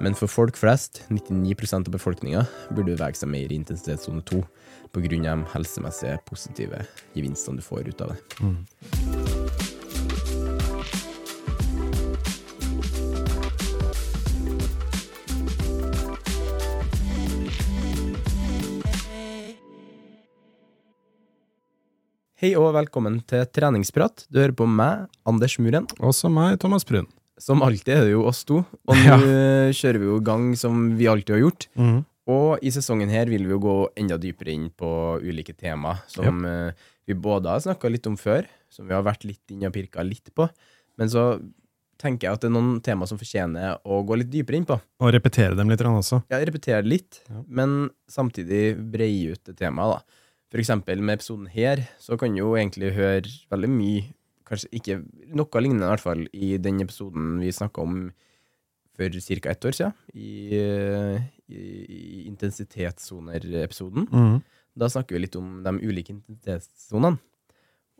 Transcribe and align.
Men 0.00 0.14
for 0.14 0.30
folk 0.30 0.56
flest, 0.56 1.02
99% 1.10 1.88
av 1.88 1.94
befolkninga, 1.94 2.44
burde 2.70 2.94
bevege 2.94 3.18
seg 3.18 3.30
mer 3.32 3.50
i 3.50 3.56
intensitetssone 3.58 4.22
2 4.30 4.44
pga. 4.94 5.08
de 5.10 5.34
helsemessige 5.54 6.18
positive 6.28 6.84
gevinstene 7.16 7.58
du 7.58 7.62
får 7.66 7.88
ut 7.90 8.00
av 8.06 8.14
det. 8.14 8.18
Hei 22.38 22.54
og 22.54 22.70
velkommen 22.76 23.18
til 23.26 23.42
treningsprat. 23.50 24.28
Du 24.30 24.38
hører 24.38 24.54
på 24.54 24.62
meg, 24.70 25.08
Anders 25.26 25.58
Muren. 25.58 25.90
Også 25.98 26.30
meg, 26.30 26.60
Thomas 26.62 26.86
Brun. 26.86 27.10
Som 27.42 27.62
alltid 27.62 27.94
er 27.94 28.06
det 28.06 28.14
jo 28.14 28.24
oss 28.28 28.44
to, 28.48 28.62
og 28.62 28.94
nå 28.98 29.18
kjører 29.78 29.98
vi 30.02 30.08
jo 30.10 30.20
i 30.20 30.24
gang 30.26 30.48
som 30.58 30.88
vi 30.98 31.06
alltid 31.10 31.36
har 31.36 31.44
gjort. 31.44 31.68
Mm. 31.78 31.98
Og 32.28 32.64
i 32.66 32.72
sesongen 32.74 33.08
her 33.12 33.30
vil 33.30 33.46
vi 33.46 33.54
jo 33.54 33.60
gå 33.62 33.76
enda 33.96 34.18
dypere 34.20 34.52
inn 34.52 34.66
på 34.76 34.88
ulike 35.22 35.54
tema 35.56 35.94
som 36.10 36.42
ja. 36.44 36.56
vi 37.08 37.16
både 37.16 37.54
har 37.54 37.62
snakka 37.64 37.88
litt 37.88 38.08
om 38.10 38.18
før, 38.20 38.44
som 38.68 38.84
vi 38.88 38.92
har 38.92 39.06
vært 39.06 39.24
litt 39.24 39.54
inne 39.54 39.70
og 39.70 39.76
pirka 39.78 40.04
litt 40.04 40.28
på, 40.36 40.48
men 41.00 41.08
så 41.08 41.30
tenker 41.98 42.28
jeg 42.28 42.36
at 42.36 42.44
det 42.44 42.50
er 42.50 42.54
noen 42.54 42.78
tema 42.84 43.08
som 43.10 43.18
fortjener 43.18 43.80
å 43.82 44.00
gå 44.06 44.20
litt 44.20 44.30
dypere 44.30 44.60
inn 44.60 44.68
på. 44.68 44.76
Og 45.02 45.12
repetere 45.14 45.56
dem 45.58 45.70
litt 45.70 45.82
også. 45.82 46.22
Jeg 46.30 46.46
repetere 46.50 46.86
litt, 46.86 47.22
Ja. 47.28 47.42
men 47.46 47.90
samtidig 48.08 48.76
breie 48.92 49.32
ut 49.34 49.42
det 49.44 49.56
temaet, 49.58 49.98
da. 49.98 50.24
For 50.48 50.58
eksempel 50.62 51.02
med 51.02 51.18
episoden 51.18 51.48
her, 51.52 51.88
så 52.00 52.16
kan 52.16 52.32
du 52.32 52.38
jo 52.40 52.54
egentlig 52.56 52.94
høre 52.94 53.28
veldig 53.50 53.68
mye, 53.68 54.04
kanskje 54.48 54.70
ikke 54.78 54.98
noe 55.36 55.62
lignende 55.62 55.86
i 55.86 55.92
hvert 55.92 56.04
fall, 56.04 56.24
i 56.32 56.56
den 56.62 56.80
episoden 56.84 57.36
vi 57.42 57.52
snakka 57.54 57.84
om 57.84 58.00
for 58.98 59.14
ca. 59.14 59.50
ett 59.52 59.64
år 59.64 59.74
siden, 59.76 59.92
i, 60.14 60.58
eh, 60.58 61.22
i, 61.46 61.60
i 61.86 62.24
intensitetssoner-episoden. 62.26 64.08
Mm. 64.10 64.40
Da 64.74 64.88
snakker 64.90 65.14
vi 65.14 65.22
litt 65.22 65.36
om 65.38 65.60
de 65.62 65.74
ulike 65.78 66.12
intensitetssonene. 66.16 67.20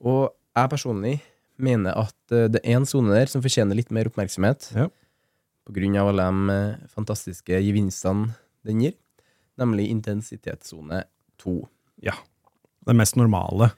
Og 0.03 0.33
jeg 0.59 0.73
personlig 0.73 1.15
mener 1.59 1.95
at 1.99 2.35
eh, 2.35 2.49
det 2.51 2.65
er 2.65 2.79
en 2.79 2.89
sone 2.89 3.15
der 3.15 3.31
som 3.31 3.45
fortjener 3.45 3.79
litt 3.79 3.93
mer 3.95 4.11
oppmerksomhet. 4.11 4.73
Ja. 4.75 4.89
På 5.69 5.75
grunn 5.77 5.99
av 6.01 6.11
alle 6.11 6.27
de 6.27 6.57
eh, 6.57 6.89
fantastiske 6.95 7.63
gevinstene 7.63 8.33
den 8.67 8.83
gir. 8.83 8.97
Nemlig 9.59 9.89
intensitetssone 9.93 11.05
2. 11.43 11.59
Det 12.89 12.95
mest 12.97 13.19
normale. 13.19 13.71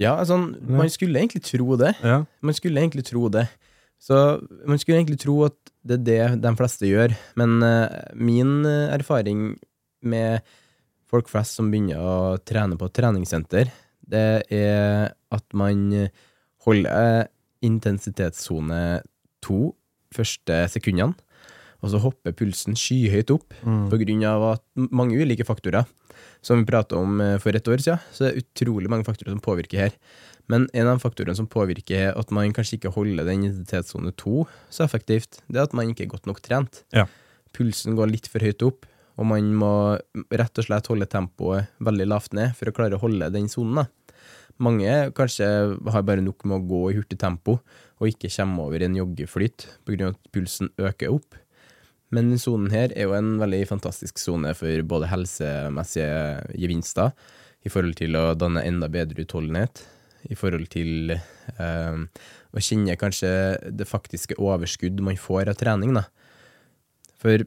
Ja, 0.00 0.14
altså, 0.16 0.38
man 0.38 0.90
skulle 0.90 1.20
egentlig 1.20 1.42
tro 1.44 1.76
det. 1.80 1.92
Ja. 2.00 2.22
Man 2.40 2.56
skulle 2.56 2.80
egentlig 2.80 3.04
tro 3.08 3.28
det. 3.32 3.46
Så 4.02 4.16
man 4.66 4.80
skulle 4.80 4.98
egentlig 4.98 5.20
tro 5.22 5.36
at 5.46 5.56
det 5.86 6.00
er 6.00 6.34
det 6.34 6.42
de 6.42 6.52
fleste 6.58 6.88
gjør, 6.88 7.14
men 7.38 7.62
uh, 7.62 7.86
min 8.18 8.64
eh, 8.66 8.90
erfaring 8.94 9.52
med 10.02 10.42
folk 11.10 11.28
flest 11.30 11.58
som 11.58 11.68
begynner 11.70 12.02
å 12.02 12.38
trene 12.42 12.78
på 12.78 12.88
treningssenter, 12.94 13.70
det 14.02 14.42
er 14.50 15.12
at 15.34 15.46
man 15.54 16.08
holder 16.66 17.28
intensitetssone 17.62 19.02
to 19.42 19.72
første 20.14 20.64
sekundene, 20.72 21.14
og 21.82 21.90
så 21.90 21.98
hopper 22.02 22.32
pulsen 22.38 22.76
skyhøyt 22.78 23.30
opp 23.34 23.52
Mm. 23.66 23.88
at 24.52 24.62
mange 24.90 25.18
ulike 25.18 25.44
faktorer. 25.44 25.86
Som 26.42 26.58
vi 26.58 26.64
prata 26.70 26.96
om 26.96 27.20
eh, 27.20 27.38
for 27.38 27.50
et 27.54 27.68
år 27.68 27.78
siden, 27.82 28.00
så 28.12 28.24
det 28.26 28.32
er 28.32 28.42
utrolig 28.42 28.88
mange 28.90 29.04
faktorer 29.04 29.30
som 29.30 29.40
påvirker 29.40 29.78
her. 29.78 29.92
Men 30.48 30.68
en 30.74 30.86
av 30.90 30.98
faktorene 31.00 31.36
som 31.36 31.46
påvirker 31.46 32.16
at 32.18 32.30
man 32.30 32.52
kanskje 32.52 32.78
ikke 32.78 32.92
holder 32.94 33.24
den 33.24 33.44
identitetssone 33.46 34.12
2 34.18 34.46
så 34.70 34.84
effektivt, 34.84 35.40
det 35.48 35.58
er 35.60 35.62
at 35.68 35.72
man 35.74 35.90
ikke 35.92 36.04
er 36.04 36.10
godt 36.10 36.26
nok 36.26 36.40
trent. 36.42 36.82
Ja. 36.92 37.06
Pulsen 37.54 37.94
går 37.96 38.10
litt 38.10 38.26
for 38.26 38.40
høyt 38.42 38.62
opp, 38.66 38.86
og 39.18 39.26
man 39.26 39.52
må 39.54 39.98
rett 40.32 40.58
og 40.58 40.64
slett 40.66 40.86
holde 40.90 41.06
tempoet 41.06 41.68
veldig 41.80 42.06
lavt 42.08 42.32
ned 42.34 42.56
for 42.56 42.66
å 42.70 42.74
klare 42.74 42.96
å 42.98 43.02
holde 43.04 43.30
den 43.32 43.46
sonen. 43.48 43.86
Mange 44.62 45.12
kanskje 45.16 45.46
har 45.90 46.02
bare 46.06 46.22
nok 46.24 46.44
med 46.44 46.58
å 46.60 46.66
gå 46.68 46.80
i 46.90 46.96
hurtig 46.98 47.18
tempo 47.22 47.58
og 48.02 48.08
ikke 48.10 48.30
komme 48.34 48.66
over 48.66 48.82
en 48.82 48.96
joggeflyt 48.98 49.66
pga. 49.86 50.08
at 50.10 50.18
pulsen 50.32 50.70
øker 50.78 51.12
opp. 51.14 51.34
Men 52.12 52.28
denne 52.28 52.40
sonen 52.40 52.72
her 52.74 52.92
er 52.92 53.08
jo 53.08 53.16
en 53.16 53.38
veldig 53.40 53.64
fantastisk 53.70 54.20
sone 54.20 54.52
for 54.56 54.84
både 54.88 55.08
helsemessige 55.08 56.42
gevinster, 56.60 57.14
i 57.62 57.70
forhold 57.70 57.94
til 58.00 58.18
å 58.18 58.32
danne 58.34 58.64
enda 58.66 58.88
bedre 58.90 59.22
utholdenhet, 59.22 59.84
i 60.28 60.36
forhold 60.38 60.68
til 60.72 61.14
eh, 61.14 62.00
å 62.52 62.62
kjenne 62.62 62.98
kanskje 62.98 63.30
det 63.70 63.86
faktiske 63.88 64.36
overskudd 64.38 65.00
man 65.02 65.18
får 65.18 65.52
av 65.52 65.58
trening, 65.60 65.94
da. 65.96 66.04
For 67.22 67.46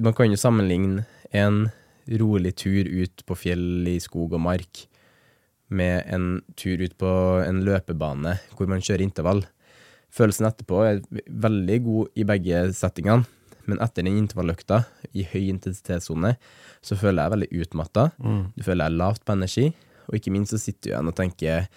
man 0.00 0.16
kan 0.16 0.30
jo 0.32 0.38
sammenligne 0.40 1.04
en 1.36 1.66
rolig 2.20 2.54
tur 2.62 2.88
ut 2.88 3.24
på 3.26 3.36
fjell 3.38 3.86
i 3.90 3.98
skog 4.02 4.32
og 4.38 4.42
mark 4.42 4.86
med 5.70 6.06
en 6.10 6.40
tur 6.58 6.80
ut 6.82 6.96
på 6.98 7.10
en 7.44 7.60
løpebane 7.66 8.38
hvor 8.56 8.70
man 8.70 8.82
kjører 8.82 9.04
intervall. 9.04 9.44
Følelsen 10.10 10.48
etterpå 10.48 10.80
er 10.86 11.02
veldig 11.28 11.76
god 11.84 12.18
i 12.18 12.26
begge 12.26 12.64
settingene, 12.74 13.28
men 13.66 13.80
etter 13.82 14.06
den 14.06 14.16
intervalløkta 14.22 14.84
i 15.12 15.24
høy 15.32 15.48
intensitetssone, 15.50 16.36
så 16.84 16.96
føler 16.98 17.24
jeg 17.26 17.34
veldig 17.36 17.50
utmatta. 17.64 18.06
Mm. 18.22 18.42
Du 18.56 18.62
føler 18.66 18.86
deg 18.88 19.00
lavt 19.02 19.24
på 19.26 19.36
energi, 19.36 19.66
og 20.08 20.16
ikke 20.18 20.32
minst 20.34 20.54
så 20.54 20.60
sitter 20.62 20.82
du 20.88 20.92
igjen 20.94 21.10
og 21.12 21.16
tenker 21.18 21.68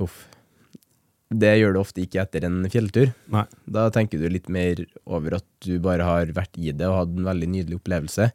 uff. 0.00 0.18
Det 1.30 1.52
gjør 1.60 1.76
du 1.76 1.78
ofte 1.78 2.02
ikke 2.02 2.24
etter 2.24 2.44
en 2.48 2.64
fjelltur. 2.70 3.12
Nei. 3.30 3.44
Da 3.70 3.84
tenker 3.94 4.18
du 4.18 4.26
litt 4.32 4.48
mer 4.50 4.80
over 5.06 5.36
at 5.38 5.46
du 5.62 5.76
bare 5.82 6.02
har 6.02 6.32
vært 6.34 6.58
i 6.58 6.72
det 6.74 6.88
og 6.88 6.96
hatt 7.04 7.12
en 7.14 7.28
veldig 7.28 7.48
nydelig 7.52 7.78
opplevelse. 7.78 8.26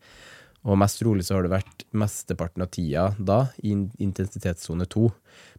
Og 0.66 0.80
mest 0.82 1.02
trolig 1.02 1.26
så 1.28 1.36
har 1.36 1.44
du 1.46 1.52
vært 1.52 1.84
mesteparten 1.94 2.64
av 2.64 2.72
tida 2.74 3.10
da 3.20 3.42
i 3.62 3.74
in- 3.76 3.92
intensitetssone 4.02 4.88
to, 4.90 5.10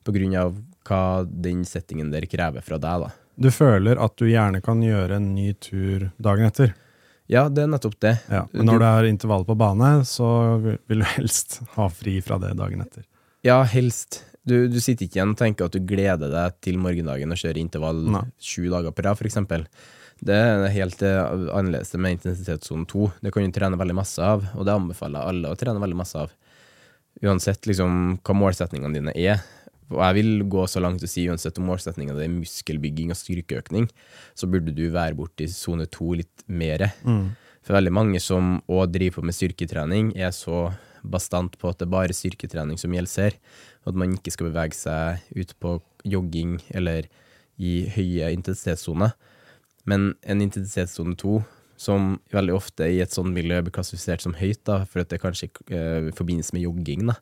på 0.02 0.14
grunn 0.16 0.32
av 0.40 0.56
hva 0.88 1.02
den 1.28 1.60
settingen 1.68 2.08
der 2.10 2.24
krever 2.30 2.64
fra 2.64 2.80
deg, 2.80 3.04
da. 3.04 3.12
Du 3.36 3.50
føler 3.52 4.00
at 4.00 4.16
du 4.16 4.24
gjerne 4.30 4.62
kan 4.64 4.80
gjøre 4.80 5.18
en 5.20 5.28
ny 5.36 5.50
tur 5.60 6.08
dagen 6.16 6.48
etter. 6.48 6.72
Ja, 7.32 7.48
det 7.50 7.64
er 7.64 7.70
nettopp 7.70 7.98
det. 8.02 8.14
Ja. 8.30 8.44
Men 8.52 8.68
når 8.70 8.78
du 8.78 8.86
har 8.86 9.08
intervall 9.08 9.44
på 9.48 9.56
bane, 9.58 9.90
så 10.06 10.28
vil 10.62 11.02
du 11.02 11.06
helst 11.16 11.60
ha 11.74 11.88
fri 11.90 12.20
fra 12.22 12.38
det 12.42 12.52
dagen 12.58 12.84
etter. 12.84 13.06
Ja, 13.46 13.60
helst. 13.66 14.22
Du, 14.46 14.68
du 14.70 14.78
sitter 14.78 15.08
ikke 15.08 15.18
igjen 15.18 15.34
og 15.34 15.40
tenker 15.40 15.66
at 15.66 15.74
du 15.74 15.82
gleder 15.82 16.30
deg 16.30 16.58
til 16.62 16.78
morgendagen 16.78 17.34
og 17.34 17.40
kjører 17.40 17.58
intervall 17.58 18.04
Nei. 18.14 18.22
sju 18.38 18.68
dager 18.70 18.94
på 18.94 19.02
rad, 19.02 19.22
eksempel. 19.26 19.66
Det 20.22 20.36
er 20.38 20.68
helt 20.72 21.02
eh, 21.04 21.18
annerledes 21.50 21.92
med 21.98 22.16
intensitetssone 22.16 22.86
to. 22.88 23.10
Det 23.20 23.34
kan 23.34 23.44
du 23.44 23.56
trene 23.56 23.78
veldig 23.80 23.98
masse 23.98 24.22
av, 24.22 24.46
og 24.54 24.64
det 24.64 24.76
anbefaler 24.76 25.18
jeg 25.18 25.34
alle 25.34 25.50
å 25.50 25.58
trene 25.58 25.82
veldig 25.82 25.98
masse 25.98 26.22
av. 26.22 26.32
Uansett 27.26 27.66
liksom 27.68 28.18
hva 28.24 28.36
målsetningene 28.36 28.96
dine 28.96 29.16
er. 29.18 29.42
Og 29.92 30.00
jeg 30.02 30.16
vil 30.18 30.44
gå 30.50 30.64
så 30.66 30.82
langt 30.82 31.04
å 31.04 31.10
si 31.10 31.28
uansett 31.30 31.58
om 31.60 31.68
målsettinga 31.70 32.16
er 32.18 32.32
muskelbygging 32.32 33.12
og 33.14 33.18
styrkeøkning, 33.20 33.86
så 34.34 34.48
burde 34.50 34.74
du 34.74 34.88
være 34.90 35.14
borti 35.18 35.46
sone 35.52 35.86
to 35.86 36.16
litt 36.18 36.42
mer. 36.46 36.88
For 37.66 37.74
veldig 37.74 37.92
mange 37.94 38.22
som 38.22 38.60
òg 38.70 38.92
driver 38.94 39.20
på 39.20 39.26
med 39.26 39.34
styrketrening, 39.34 40.12
er 40.18 40.34
så 40.34 40.72
bastant 41.06 41.54
på 41.58 41.70
at 41.70 41.78
det 41.78 41.86
er 41.86 41.94
bare 41.94 42.14
styrketrening 42.14 42.78
som 42.78 42.94
gjelder 42.94 43.28
her, 43.28 43.38
og 43.84 43.92
at 43.92 44.00
man 44.02 44.16
ikke 44.16 44.34
skal 44.34 44.50
bevege 44.50 44.78
seg 44.78 45.22
ut 45.38 45.54
på 45.62 45.76
jogging 46.06 46.58
eller 46.74 47.06
i 47.58 47.86
høye 47.94 48.32
intensitetssoner. 48.34 49.14
Men 49.86 50.14
en 50.26 50.42
intensitetssone 50.42 51.14
to, 51.18 51.40
som 51.78 52.16
veldig 52.32 52.54
ofte 52.56 52.88
i 52.88 53.00
et 53.04 53.12
sånt 53.12 53.34
miljø 53.36 53.60
blir 53.62 53.74
klassifisert 53.74 54.24
som 54.24 54.34
høyt, 54.34 54.62
da, 54.66 54.80
for 54.88 55.02
at 55.02 55.12
det 55.12 55.20
kanskje 55.22 55.50
eh, 55.68 56.08
forbindes 56.16 56.52
med 56.56 56.64
jogging, 56.64 57.06
da, 57.10 57.18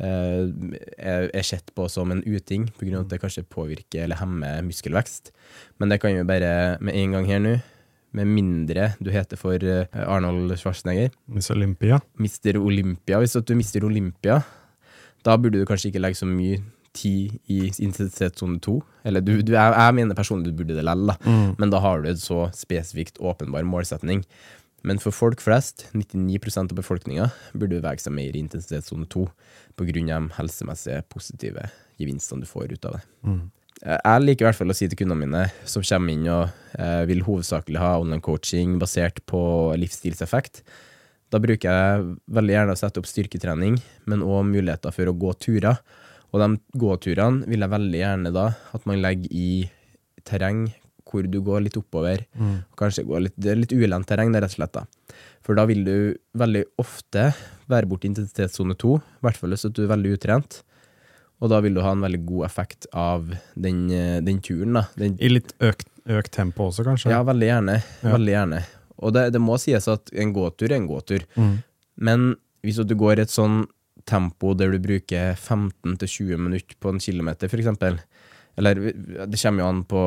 er, 0.00 1.28
er 1.28 1.44
sett 1.46 1.68
på 1.76 1.88
som 1.92 2.10
en 2.14 2.22
uting, 2.24 2.68
av 2.70 3.02
at 3.02 3.12
det 3.12 3.20
kanskje 3.22 3.44
påvirker 3.44 4.06
eller 4.06 4.20
hemmer 4.20 4.62
muskelvekst. 4.66 5.32
Men 5.78 5.92
det 5.92 6.00
kan 6.02 6.14
vi 6.16 6.24
bare 6.26 6.78
med 6.80 6.96
en 6.96 7.18
gang 7.18 7.28
her 7.28 7.42
nå, 7.42 7.56
med 8.12 8.28
mindre 8.28 8.90
du 9.00 9.08
heter 9.12 9.40
for 9.40 9.56
uh, 9.64 9.86
Arnold 10.04 10.52
Schwarzenegger, 10.60 11.12
Miss 11.32 11.50
Olympia. 11.50 12.00
Mr. 12.20 12.58
Olympia. 12.60 13.18
Hvis 13.22 13.38
du 13.40 13.54
mister 13.56 13.84
Olympia, 13.88 14.42
da 15.24 15.36
burde 15.40 15.62
du 15.62 15.68
kanskje 15.68 15.88
ikke 15.92 16.02
legge 16.02 16.20
så 16.20 16.28
mye 16.28 16.60
tid 16.92 17.38
i 17.48 17.70
intensitetssone 17.70 18.60
to. 18.60 18.80
Eller 19.08 19.24
du, 19.24 19.38
du, 19.40 19.54
jeg, 19.54 19.74
jeg 19.76 19.96
mener 19.96 20.18
personlig 20.18 20.52
du 20.52 20.58
burde 20.58 20.76
det 20.76 20.84
likevel, 20.84 21.16
mm. 21.24 21.54
Men 21.60 21.72
da 21.72 21.80
har 21.80 22.02
du 22.02 22.10
et 22.10 22.20
så 22.20 22.44
spesifikt 22.56 23.20
åpenbar 23.20 23.64
målsetning. 23.64 24.26
Men 24.82 24.98
for 25.02 25.14
folk 25.14 25.42
flest, 25.42 25.86
99% 25.94 26.72
av 26.72 26.78
befolkninga, 26.78 27.28
burde 27.54 27.78
bevege 27.78 28.02
seg 28.02 28.14
mer 28.16 28.34
i 28.34 28.42
intensitetssone 28.42 29.06
2 29.12 29.26
pga. 29.78 29.92
de 29.94 30.20
helsemessige 30.36 31.02
positive 31.08 31.68
gevinstene 32.00 32.42
du 32.42 32.48
får 32.50 32.74
ut 32.74 32.88
av 32.90 32.98
det. 32.98 33.02
Jeg 33.82 34.22
liker 34.22 34.44
i 34.44 34.46
hvert 34.46 34.58
fall 34.58 34.70
å 34.70 34.76
si 34.78 34.86
til 34.86 34.98
kundene 35.00 35.24
mine 35.24 35.44
som 35.66 35.82
kommer 35.82 36.14
inn 36.14 36.26
og 36.30 36.50
eh, 36.78 37.02
vil 37.08 37.24
hovedsakelig 37.26 37.80
ha 37.82 37.96
online 37.98 38.22
coaching 38.22 38.76
basert 38.78 39.18
på 39.26 39.40
livsstilseffekt. 39.78 40.62
Da 41.32 41.40
bruker 41.42 41.66
jeg 41.66 42.12
veldig 42.30 42.54
gjerne 42.54 42.76
å 42.76 42.78
sette 42.78 43.00
opp 43.00 43.08
styrketrening, 43.08 43.80
men 44.06 44.22
òg 44.22 44.44
muligheter 44.50 44.94
for 44.94 45.08
å 45.08 45.16
gå 45.16 45.32
turer. 45.40 45.80
Og 46.32 46.42
de 46.42 46.78
gåturene 46.78 47.48
vil 47.48 47.64
jeg 47.64 47.72
veldig 47.72 48.02
gjerne 48.02 48.32
da 48.34 48.46
at 48.76 48.86
man 48.88 49.02
legger 49.02 49.34
i 49.34 49.48
terreng 50.28 50.66
hvor 51.08 51.26
du 51.28 51.38
går 51.44 51.64
litt 51.66 51.76
oppover. 51.76 52.24
og 52.38 52.76
Kanskje 52.78 53.04
går 53.08 53.26
litt, 53.26 53.36
det 53.36 53.52
er 53.52 53.60
litt 53.60 53.74
ulendt 53.74 54.08
terreng, 54.08 54.32
det 54.32 54.40
er 54.40 54.46
rett 54.46 54.56
og 54.56 54.60
slett. 54.60 54.72
da. 54.72 55.16
For 55.42 55.58
da 55.58 55.66
vil 55.66 55.82
du 55.84 55.96
veldig 56.38 56.64
ofte 56.80 57.32
være 57.70 57.88
borti 57.90 58.10
intensitetssone 58.10 58.76
to, 58.78 58.98
i 58.98 59.26
hvert 59.26 59.40
fall 59.40 59.54
hvis 59.54 59.66
du 59.74 59.82
er 59.84 59.90
veldig 59.94 60.14
utrent. 60.18 60.62
Og 61.42 61.50
da 61.50 61.58
vil 61.64 61.74
du 61.74 61.82
ha 61.82 61.90
en 61.90 62.04
veldig 62.04 62.22
god 62.28 62.46
effekt 62.46 62.86
av 62.94 63.32
den, 63.58 63.90
eh, 63.90 64.20
den 64.22 64.38
turen. 64.40 64.78
da. 64.78 64.84
Den, 64.96 65.18
I 65.18 65.32
litt 65.32 65.52
økt, 65.58 65.88
økt 66.06 66.30
tempo 66.30 66.70
også, 66.70 66.84
kanskje? 66.86 67.10
ja, 67.10 67.22
veldig 67.26 67.48
gjerne. 67.48 67.82
Ja. 68.02 68.12
Veldig 68.14 68.32
gjerne. 68.36 68.62
Og 69.02 69.12
det, 69.12 69.32
det 69.34 69.42
må 69.42 69.58
sies 69.58 69.88
at 69.90 70.12
en 70.14 70.32
gåtur 70.32 70.70
er 70.70 70.78
en 70.78 70.86
gåtur. 70.86 71.26
Mm. 71.34 71.56
Men 71.98 72.36
hvis 72.62 72.78
du 72.86 72.94
går 72.94 73.18
i 73.18 73.26
et 73.26 73.34
sånn 73.34 73.64
tempo 74.06 74.54
der 74.54 74.70
du 74.74 74.78
bruker 74.82 75.34
15-20 75.34 76.38
minutter 76.38 76.78
på 76.78 76.92
en 76.92 77.02
kilometer, 77.02 77.50
eksempel, 77.50 77.98
eller 78.56 78.78
det 78.92 79.38
kommer 79.40 79.62
jo 79.62 79.68
an 79.70 79.82
på 79.88 80.00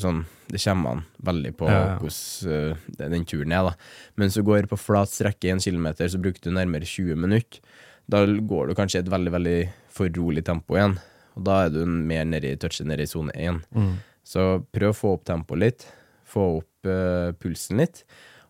sånn, 0.00 0.24
Det 0.50 0.58
kommer 0.64 0.96
an 0.96 1.02
veldig 1.24 1.52
på 1.56 1.68
Ja, 1.70 1.80
ja. 1.92 1.96
hvordan 2.02 2.74
uh, 2.74 2.88
den 2.98 3.26
turen 3.28 3.54
er, 3.54 3.70
da. 3.70 3.74
Men 4.18 4.32
du 4.34 4.42
går 4.42 4.66
på 4.70 4.78
flat 4.80 5.12
strekke 5.12 5.48
i 5.48 5.54
en 5.54 5.62
kilometer, 5.62 6.08
så 6.10 6.18
bruker 6.18 6.42
du 6.42 6.50
nærmere 6.54 6.88
20 6.88 7.16
minutter. 7.16 7.62
Da 8.10 8.24
går 8.26 8.68
du 8.68 8.74
kanskje 8.76 9.00
i 9.00 9.04
et 9.04 9.12
veldig, 9.12 9.32
veldig 9.32 9.58
for 9.94 10.10
rolig 10.18 10.44
tempo 10.44 10.76
igjen. 10.76 10.98
Og 11.38 11.46
da 11.46 11.64
er 11.64 11.72
du 11.74 11.84
mer 11.86 12.26
nede 12.28 12.50
i 12.52 12.58
touchet 12.60 12.86
nede 12.86 13.06
i 13.06 13.10
sone 13.10 13.32
1. 13.34 13.62
Mm. 13.74 13.94
Så 14.26 14.44
prøv 14.74 14.92
å 14.92 14.98
få 14.98 15.14
opp 15.16 15.24
tempoet 15.28 15.62
litt, 15.62 15.86
få 16.28 16.48
opp 16.58 16.90
uh, 16.90 17.30
pulsen 17.38 17.80
litt. 17.80 18.04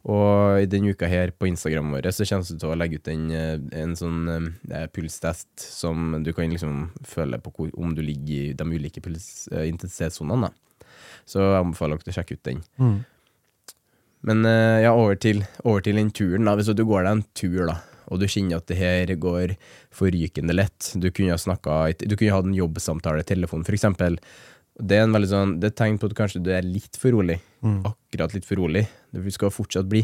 Og 0.05 0.61
i 0.61 0.69
denne 0.69 0.93
uka 0.93 1.09
her 1.09 1.33
på 1.33 1.49
Instagram 1.49 1.95
vår 1.95 2.11
så 2.13 2.27
kommer 2.29 2.45
du 2.45 2.59
til 2.61 2.73
å 2.73 2.77
legge 2.77 2.99
ut 3.01 3.09
en, 3.09 3.25
eh, 3.33 3.57
en 3.81 3.95
sånn 3.97 4.19
eh, 4.69 4.85
pulstest 4.93 5.49
som 5.57 6.19
du 6.25 6.33
kan 6.37 6.53
liksom 6.53 6.91
føle 7.09 7.41
på 7.41 7.55
hvor, 7.57 7.71
om 7.81 7.95
du 7.97 8.03
ligger 8.05 8.51
i 8.51 8.53
de 8.53 8.67
ulike 8.69 9.01
puls, 9.01 9.49
eh, 9.53 9.65
intensitetssonene. 9.71 10.51
da. 10.51 10.85
Så 11.25 11.41
jeg 11.41 11.57
anbefaler 11.63 12.03
dere 12.03 12.13
å 12.13 12.19
sjekke 12.19 12.37
ut 12.37 12.45
den. 12.45 12.61
Mm. 12.77 12.99
Men 14.29 14.45
eh, 14.49 14.85
ja, 14.85 14.93
over 14.93 15.17
til, 15.21 15.45
over 15.65 15.85
til 15.85 15.97
den 16.01 16.13
turen. 16.13 16.45
da. 16.45 16.57
Hvis 16.59 16.73
du 16.73 16.85
går 16.85 17.05
deg 17.05 17.13
en 17.13 17.25
tur, 17.37 17.61
da, 17.73 17.79
og 18.13 18.21
du 18.21 18.29
kjenner 18.29 18.61
at 18.61 18.69
det 18.69 18.77
her 18.77 19.15
går 19.17 19.55
forrykende 19.95 20.53
lett 20.53 20.91
Du 21.01 21.09
kunne 21.09 21.33
ha 21.33 21.41
snakket, 21.41 22.05
du 22.05 22.17
kunne 22.17 22.35
hatt 22.35 22.49
en 22.49 22.57
jobbsamtale 22.57 23.25
i 23.25 23.29
telefon, 23.29 23.65
for 23.65 23.77
eksempel. 23.77 24.19
Det 24.75 24.97
er, 24.97 25.05
en 25.07 25.15
veldig 25.15 25.31
sånn, 25.31 25.51
det 25.63 25.69
er 25.69 25.73
et 25.73 25.79
tegn 25.79 25.99
på 26.03 26.09
at 26.11 26.17
kanskje 26.19 26.41
du 26.43 26.51
er 26.55 26.67
litt 26.67 26.99
for 26.99 27.15
rolig. 27.15 27.37
Akkurat 27.87 28.35
litt 28.35 28.47
for 28.49 28.59
rolig. 28.59 28.83
Du 29.15 29.23
skal 29.31 29.53
fortsatt 29.55 29.87
bli 29.91 30.03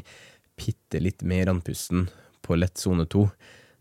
bitte 0.60 1.00
litt 1.02 1.24
mer 1.26 1.50
andpusten 1.50 2.06
på 2.44 2.58
lett 2.58 2.78
sone 2.78 3.06
to. 3.10 3.26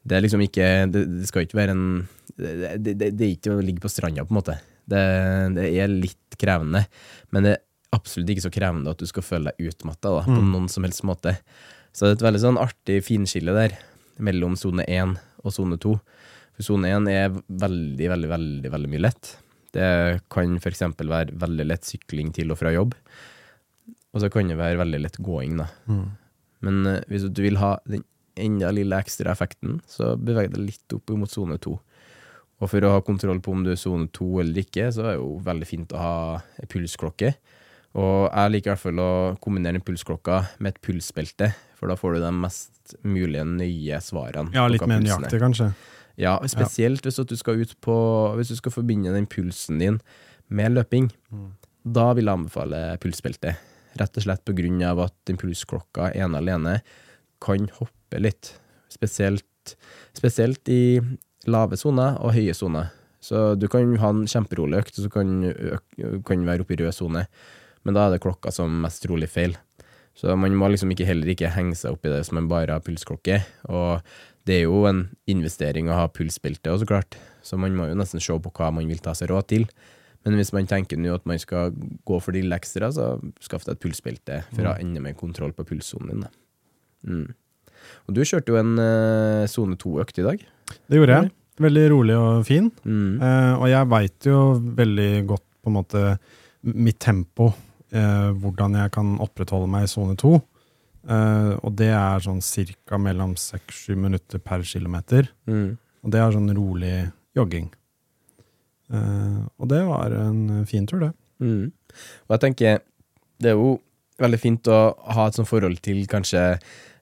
Det 0.02 0.16
er 0.16 0.24
liksom 0.24 0.42
ikke 0.42 0.66
Det, 0.90 1.04
det 1.20 1.28
skal 1.28 1.44
ikke 1.46 1.60
være 1.60 1.76
en 1.76 1.86
det, 2.40 2.78
det, 2.80 2.94
det, 3.12 3.26
er 3.26 3.34
ikke 3.34 3.58
å 3.58 3.64
ligge 3.64 3.84
på 3.84 3.92
stranda, 3.92 4.24
på 4.24 4.32
en 4.32 4.40
måte. 4.40 4.56
Det, 4.90 5.02
det 5.58 5.66
er 5.76 5.92
litt 5.92 6.38
krevende, 6.40 6.86
men 7.36 7.46
det 7.46 7.52
er 7.58 7.66
absolutt 7.94 8.32
ikke 8.32 8.46
så 8.46 8.54
krevende 8.54 8.94
at 8.94 9.02
du 9.02 9.10
skal 9.10 9.26
føle 9.26 9.52
deg 9.52 9.74
utmatta 9.74 10.14
mm. 10.24 10.30
på 10.30 10.46
noen 10.48 10.70
som 10.72 10.88
helst 10.88 11.04
måte. 11.08 11.36
Så 11.92 12.06
det 12.06 12.14
er 12.14 12.18
et 12.20 12.26
veldig 12.30 12.42
sånn 12.46 12.62
artig 12.62 13.02
finskille 13.06 13.56
der 13.56 13.76
mellom 14.24 14.56
sone 14.60 14.86
1 14.88 15.18
og 15.44 15.56
sone 15.56 15.80
2. 15.82 15.94
For 16.56 16.68
sone 16.70 16.94
1 16.96 17.12
er 17.12 17.30
veldig, 17.34 18.10
veldig, 18.14 18.32
veldig, 18.32 18.74
veldig 18.78 18.92
mye 18.94 19.06
lett. 19.10 19.34
Det 19.76 19.90
kan 20.32 20.58
eksempel 20.58 21.12
være 21.12 21.36
veldig 21.40 21.68
lett 21.68 21.88
sykling 21.88 22.32
til 22.36 22.54
og 22.54 22.60
fra 22.62 22.74
jobb. 22.74 22.96
Og 24.14 24.24
så 24.24 24.30
kan 24.34 24.50
det 24.50 24.58
være 24.58 24.80
veldig 24.82 25.04
lett 25.04 25.20
gåing, 25.22 25.60
da. 25.62 25.70
Men 26.66 26.80
uh, 26.88 26.98
hvis 27.08 27.28
du 27.30 27.44
vil 27.46 27.60
ha 27.62 27.76
den 27.88 28.04
enda 28.40 28.72
lille 28.74 28.98
ekstra 28.98 29.34
effekten, 29.36 29.80
så 29.88 30.16
beveg 30.18 30.52
deg 30.54 30.66
litt 30.72 30.96
opp 30.96 31.12
mot 31.20 31.32
sone 31.32 31.60
2. 31.62 31.76
Og 32.60 32.68
for 32.68 32.84
å 32.84 32.92
ha 32.96 33.04
kontroll 33.06 33.40
på 33.44 33.54
om 33.56 33.64
du 33.64 33.72
er 33.72 33.80
sone 33.80 34.10
2 34.16 34.28
eller 34.44 34.64
ikke, 34.64 34.90
så 34.92 35.06
er 35.06 35.14
det 35.14 35.22
jo 35.22 35.38
veldig 35.46 35.68
fint 35.68 35.96
å 35.96 36.02
ha 36.02 36.66
pulsklokke. 36.72 37.34
Og 38.00 38.18
jeg 38.28 38.54
liker 38.54 38.70
i 38.70 38.74
hvert 38.74 38.84
fall 38.84 39.02
å 39.02 39.12
kombinere 39.42 39.80
en 39.80 39.86
pulsklokka 39.86 40.42
med 40.60 40.76
et 40.76 40.82
pulsbelte, 40.86 41.54
for 41.80 41.90
da 41.90 41.96
får 41.98 42.18
du 42.18 42.26
de 42.26 42.34
mest 42.36 42.98
mulige 43.08 43.46
nøye 43.48 44.02
svarene. 44.04 44.54
Ja, 44.56 44.68
litt 44.70 44.84
mer 44.86 45.00
er. 45.00 45.08
nøyaktig, 45.08 45.40
kanskje. 45.42 45.72
Ja, 46.20 46.36
spesielt 46.52 47.06
hvis 47.06 47.16
du 47.16 47.36
skal 47.40 47.62
ut 47.64 47.72
på 47.80 47.96
Hvis 48.36 48.52
du 48.52 48.58
skal 48.60 48.74
forbinde 48.76 49.14
den 49.16 49.28
pulsen 49.30 49.80
din 49.80 50.02
med 50.50 50.74
løping. 50.76 51.10
Da 51.86 52.12
vil 52.14 52.28
jeg 52.28 52.36
anbefale 52.42 52.98
pulsbelte. 53.02 53.56
Rett 54.00 54.18
og 54.18 54.26
slett 54.26 54.50
av 54.86 55.00
at 55.06 55.32
impulsklokka 55.32 56.10
pulsklokka 56.10 56.12
ene 56.18 56.42
alene 56.42 56.82
kan 57.42 57.70
hoppe 57.80 58.20
litt. 58.20 58.54
Spesielt, 58.90 59.76
spesielt 60.18 60.68
i 60.70 61.00
lave 61.48 61.78
soner 61.78 62.18
og 62.20 62.34
høye 62.34 62.54
soner. 62.54 62.92
Så 63.22 63.56
du 63.60 63.68
kan 63.68 63.96
ha 64.00 64.10
en 64.10 64.28
kjemperolig 64.28 64.80
økt, 64.80 64.98
og 64.98 65.06
så 65.06 65.10
kan 65.14 65.42
du 65.44 66.22
kan 66.26 66.46
være 66.48 66.64
oppe 66.64 66.76
i 66.76 66.80
rød 66.82 66.96
sone. 66.96 67.26
Men 67.84 67.96
da 67.96 68.06
er 68.06 68.16
det 68.16 68.24
klokka 68.24 68.52
som 68.52 68.82
mest 68.84 69.04
trolig 69.06 69.30
feil. 69.32 69.58
Så 70.20 70.36
man 70.36 70.56
må 70.60 70.68
liksom 70.68 70.92
ikke, 70.92 71.08
heller 71.08 71.32
ikke 71.32 71.52
henge 71.54 71.78
seg 71.80 71.96
opp 71.96 72.04
i 72.04 72.12
det 72.12 72.24
hvis 72.24 72.34
man 72.36 72.50
bare 72.52 72.76
har 72.76 72.84
pulsklokke. 72.84 73.40
Og 73.72 74.02
det 74.50 74.58
er 74.58 74.66
jo 74.66 74.84
en 74.90 75.04
investering 75.30 75.92
å 75.92 75.98
ha 76.00 76.10
pulsbelte, 76.10 76.74
og 76.74 76.82
så 76.82 76.90
klart. 76.90 77.20
Så 77.46 77.58
man 77.62 77.76
må 77.78 77.86
jo 77.90 77.98
nesten 77.98 78.22
se 78.24 78.34
på 78.34 78.52
hva 78.58 78.72
man 78.74 78.90
vil 78.90 79.02
ta 79.04 79.14
seg 79.18 79.30
råd 79.32 79.50
til. 79.52 79.68
Men 80.26 80.36
hvis 80.36 80.52
man 80.56 80.68
tenker 80.68 81.00
nå 81.00 81.14
at 81.16 81.28
man 81.30 81.40
skal 81.40 81.72
gå 82.08 82.18
for 82.20 82.36
de 82.36 82.42
lille 82.44 82.58
ekstra, 82.58 82.90
så 82.92 83.14
skaff 83.44 83.68
deg 83.68 83.78
et 83.78 83.84
pulsbelte 83.86 84.42
for 84.50 84.66
å 84.66 84.74
ha 84.74 84.80
mm. 84.80 84.84
enda 84.84 85.04
mer 85.06 85.16
kontroll 85.20 85.54
på 85.56 85.68
pulssonen 85.70 86.26
din. 86.26 86.40
Mm. 87.08 87.28
Og 88.10 88.18
du 88.18 88.24
kjørte 88.28 88.52
jo 88.52 88.60
en 88.60 88.74
eh, 88.84 89.46
sone 89.50 89.78
uh, 89.78 89.80
2-økt 89.80 90.20
i 90.20 90.26
dag. 90.26 90.44
Det 90.92 91.00
gjorde 91.00 91.22
jeg. 91.22 91.32
Veldig 91.64 91.86
rolig 91.94 92.18
og 92.20 92.44
fin. 92.48 92.68
Mm. 92.84 93.22
Uh, 93.22 93.54
og 93.62 93.66
jeg 93.72 93.92
veit 93.94 94.28
jo 94.28 94.44
veldig 94.82 95.10
godt 95.30 95.46
på 95.60 95.72
en 95.72 95.78
måte 95.78 96.04
mitt 96.76 97.00
tempo, 97.04 97.54
uh, 97.96 98.30
hvordan 98.36 98.76
jeg 98.82 98.94
kan 98.96 99.16
opprettholde 99.24 99.72
meg 99.72 99.88
i 99.88 99.92
sone 99.92 100.18
2. 100.20 100.34
Uh, 101.10 101.58
og 101.66 101.74
det 101.80 101.90
er 101.90 102.22
sånn 102.22 102.42
cirka 102.46 103.00
mellom 103.02 103.34
6-7 103.40 103.96
minutter 103.98 104.42
per 104.46 104.62
kilometer. 104.68 105.32
Mm. 105.50 105.74
Og 106.06 106.14
det 106.14 106.22
er 106.22 106.36
sånn 106.36 106.54
rolig 106.54 106.94
jogging. 107.38 107.72
Uh, 108.94 109.46
og 109.58 109.72
det 109.72 109.82
var 109.88 110.14
en 110.18 110.68
fin 110.70 110.86
tur, 110.90 111.02
det. 111.08 111.12
Mm. 111.42 111.72
Og 112.28 112.36
jeg 112.36 112.44
tenker 112.46 112.82
det 113.40 113.54
er 113.54 113.58
jo 113.58 113.78
veldig 114.20 114.40
fint 114.42 114.70
å 114.70 114.80
ha 115.16 115.30
et 115.30 115.38
sånt 115.38 115.50
forhold 115.50 115.80
til 115.86 116.04
kanskje 116.12 116.44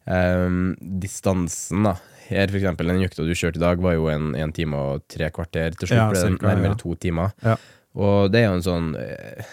um, 0.05 0.75
distansen, 1.01 1.89
da. 1.89 1.97
Her, 2.27 2.51
for 2.51 2.59
eksempel, 2.59 2.91
den 2.91 3.05
økta 3.05 3.23
du 3.23 3.31
kjørte 3.31 3.59
i 3.59 3.63
dag, 3.63 3.79
var 3.81 3.95
jo 3.95 4.09
en, 4.11 4.33
en 4.35 4.51
time 4.53 4.75
og 4.75 5.05
tre 5.09 5.29
kvarter. 5.33 5.77
Til 5.79 5.87
slutt 5.87 6.01
ja, 6.01 6.07
ble 6.11 6.23
det 6.25 6.43
nærmere 6.43 6.73
ja. 6.73 6.79
to 6.81 6.95
timer. 6.99 7.31
Ja. 7.39 7.55
Og 7.97 8.29
det 8.31 8.43
er 8.43 8.49
jo 8.51 8.57
en 8.59 8.65
sånn 8.65 8.89
eh, 9.01 9.47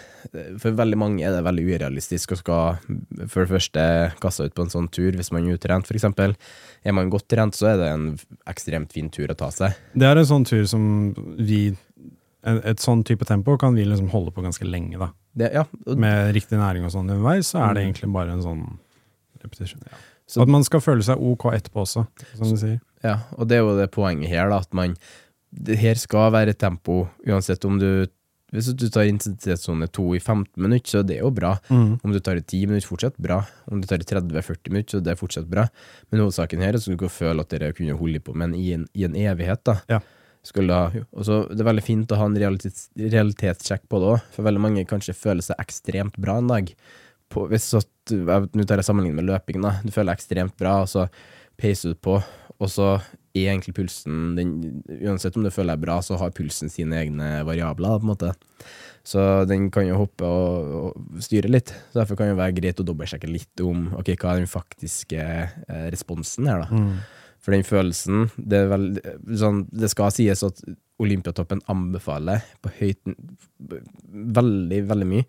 For 0.60 0.74
veldig 0.76 0.98
mange 1.00 1.24
er 1.24 1.32
det 1.32 1.42
veldig 1.46 1.64
urealistisk 1.68 2.34
å 2.34 2.38
skal 2.40 2.78
for 3.30 3.44
det 3.44 3.50
første 3.50 3.84
kaste 4.20 4.46
ut 4.48 4.54
på 4.56 4.64
en 4.66 4.72
sånn 4.72 4.88
tur 4.92 5.16
hvis 5.16 5.30
man 5.32 5.46
er 5.48 5.56
utrent, 5.58 5.88
eksempel. 5.92 6.32
Er 6.84 6.92
man 6.96 7.10
godt 7.12 7.28
trent, 7.32 7.56
så 7.56 7.70
er 7.72 7.76
det 7.80 7.88
en 7.92 8.06
ekstremt 8.50 8.92
fin 8.96 9.10
tur 9.12 9.28
å 9.32 9.36
ta 9.36 9.50
seg. 9.54 9.76
Det 9.94 10.08
er 10.08 10.20
en 10.20 10.28
sånn 10.28 10.46
tur 10.48 10.64
som 10.70 10.86
vi 11.38 11.74
et 12.44 12.80
sånn 12.84 13.04
type 13.08 13.24
tempo 13.24 13.54
kan 13.60 13.76
vi 13.76 13.84
liksom 13.88 14.10
holde 14.12 14.32
på 14.36 14.42
ganske 14.44 14.66
lenge, 14.68 14.98
da. 15.00 15.10
Det, 15.34 15.48
ja, 15.54 15.62
Med 15.96 16.34
riktig 16.36 16.58
næring 16.60 16.84
og 16.84 16.92
sånn 16.92 17.06
underveis, 17.08 17.48
så 17.54 17.60
er 17.64 17.74
det 17.74 17.84
Mm. 17.84 17.92
egentlig 17.92 18.12
bare 18.12 18.32
en 18.32 18.42
sånn 18.42 18.64
repetisjon. 19.42 19.80
Ja. 19.90 19.96
Så- 20.26 20.42
at 20.42 20.48
man 20.48 20.64
skal 20.64 20.80
føle 20.80 21.02
seg 21.02 21.16
ok 21.20 21.52
etterpå 21.52 21.80
også, 21.84 22.06
som 22.34 22.50
du 22.50 22.56
sier. 22.56 22.80
ja, 23.02 23.18
og 23.38 23.48
det 23.48 23.56
er 23.56 23.60
jo 23.64 23.76
det 23.78 23.90
poenget 23.92 24.28
her, 24.28 24.48
da, 24.48 24.58
at 24.58 24.72
man 24.74 24.96
Det 25.56 25.78
her 25.78 25.94
skal 25.94 26.32
være 26.32 26.52
tempo, 26.58 27.08
uansett 27.26 27.64
om 27.64 27.78
du 27.78 28.06
Hvis 28.54 28.68
du 28.78 28.84
tar 28.94 29.08
intensitetssone 29.10 29.88
2 29.90 30.04
i 30.14 30.20
15 30.22 30.62
minutter, 30.62 30.88
så 30.94 31.02
det 31.02 31.16
er 31.18 31.24
jo 31.24 31.30
bra. 31.34 31.56
Om 31.70 32.12
du 32.14 32.20
tar 32.22 32.38
i 32.38 32.44
10 32.46 32.66
minutter, 32.70 32.86
fortsatt 32.86 33.16
bra. 33.18 33.40
Om 33.66 33.80
du 33.82 33.86
tar 33.90 33.98
i 33.98 34.06
30-40 34.06 34.70
minutter, 34.70 34.96
så 34.98 35.02
det 35.02 35.10
er 35.14 35.18
fortsatt 35.18 35.48
bra. 35.50 35.64
Men 36.12 36.22
hovedsaken 36.22 36.62
her 36.62 36.72
er 36.76 36.78
at 36.78 36.86
du 36.86 36.96
kan 37.00 37.10
føle 37.10 37.42
at 37.42 37.50
dere 37.50 37.72
kunne 37.74 37.96
holde 37.98 38.20
på, 38.22 38.34
men 38.38 38.54
i 38.54 38.68
en, 38.76 38.86
i 38.94 39.04
en 39.08 39.16
evighet, 39.18 39.64
da. 39.66 39.80
Ja. 39.90 39.98
Skulle 40.44 40.76
ha, 40.76 40.90
og 41.16 41.24
så 41.24 41.38
Det 41.48 41.62
er 41.64 41.70
veldig 41.70 41.82
fint 41.86 42.10
å 42.12 42.16
ha 42.20 42.26
en 42.28 42.34
realitets, 42.36 42.90
realitetssjekk 43.00 43.86
på 43.88 43.96
det 44.02 44.10
òg, 44.12 44.24
for 44.34 44.44
veldig 44.44 44.60
mange 44.60 44.82
kanskje 44.86 45.14
føler 45.16 45.40
seg 45.42 45.56
ekstremt 45.62 46.18
bra 46.20 46.36
en 46.36 46.50
dag. 46.50 46.68
På, 47.32 47.46
hvis 47.48 47.70
jeg- 47.72 47.88
Nå 48.52 48.66
tar 48.68 48.76
jeg 48.76 48.84
sammenligning 48.84 49.16
med 49.16 49.24
løping. 49.24 49.62
da 49.62 49.80
Du 49.82 49.90
føler 49.90 50.12
deg 50.12 50.18
ekstremt 50.18 50.56
bra, 50.60 50.82
og 50.82 50.86
så 50.88 51.08
peiser 51.56 51.94
du 51.94 51.94
på, 51.94 52.22
og 52.60 52.68
så 52.68 53.00
er 53.34 53.50
egentlig 53.50 53.74
pulsen 53.76 54.34
den, 54.38 54.54
Uansett 55.02 55.36
om 55.36 55.44
du 55.44 55.50
føler 55.52 55.74
deg 55.74 55.84
bra, 55.84 55.98
så 56.04 56.18
har 56.20 56.34
pulsen 56.34 56.70
sine 56.72 57.00
egne 57.02 57.30
variabler, 57.46 57.98
på 57.98 58.06
en 58.06 58.12
måte. 58.12 58.32
Så 59.04 59.20
den 59.50 59.68
kan 59.74 59.84
jo 59.88 59.98
hoppe 60.00 60.28
og, 60.28 60.70
og 60.80 61.24
styre 61.24 61.50
litt. 61.50 61.74
Så 61.90 62.00
Derfor 62.00 62.18
kan 62.18 62.30
det 62.30 62.38
være 62.38 62.56
greit 62.56 62.80
å 62.80 62.86
dobbeltsjekke 62.86 63.28
litt 63.28 63.64
om 63.64 63.90
ok, 63.98 64.14
hva 64.14 64.32
er 64.32 64.44
den 64.44 64.50
faktiske 64.50 65.20
eh, 65.20 65.84
responsen 65.92 66.48
her, 66.48 66.64
da. 66.64 66.70
Mm. 66.72 66.94
For 67.44 67.52
den 67.52 67.66
følelsen 67.68 68.30
Det, 68.40 68.62
vel, 68.70 68.86
sånn, 69.36 69.66
det 69.68 69.90
skal 69.92 70.14
sies 70.16 70.40
at 70.46 70.62
Olympiatoppen 71.02 71.60
anbefaler 71.68 72.40
på 72.64 72.70
høyt 72.78 73.02
veldig, 74.38 74.78
veldig 74.88 75.08
mye 75.10 75.26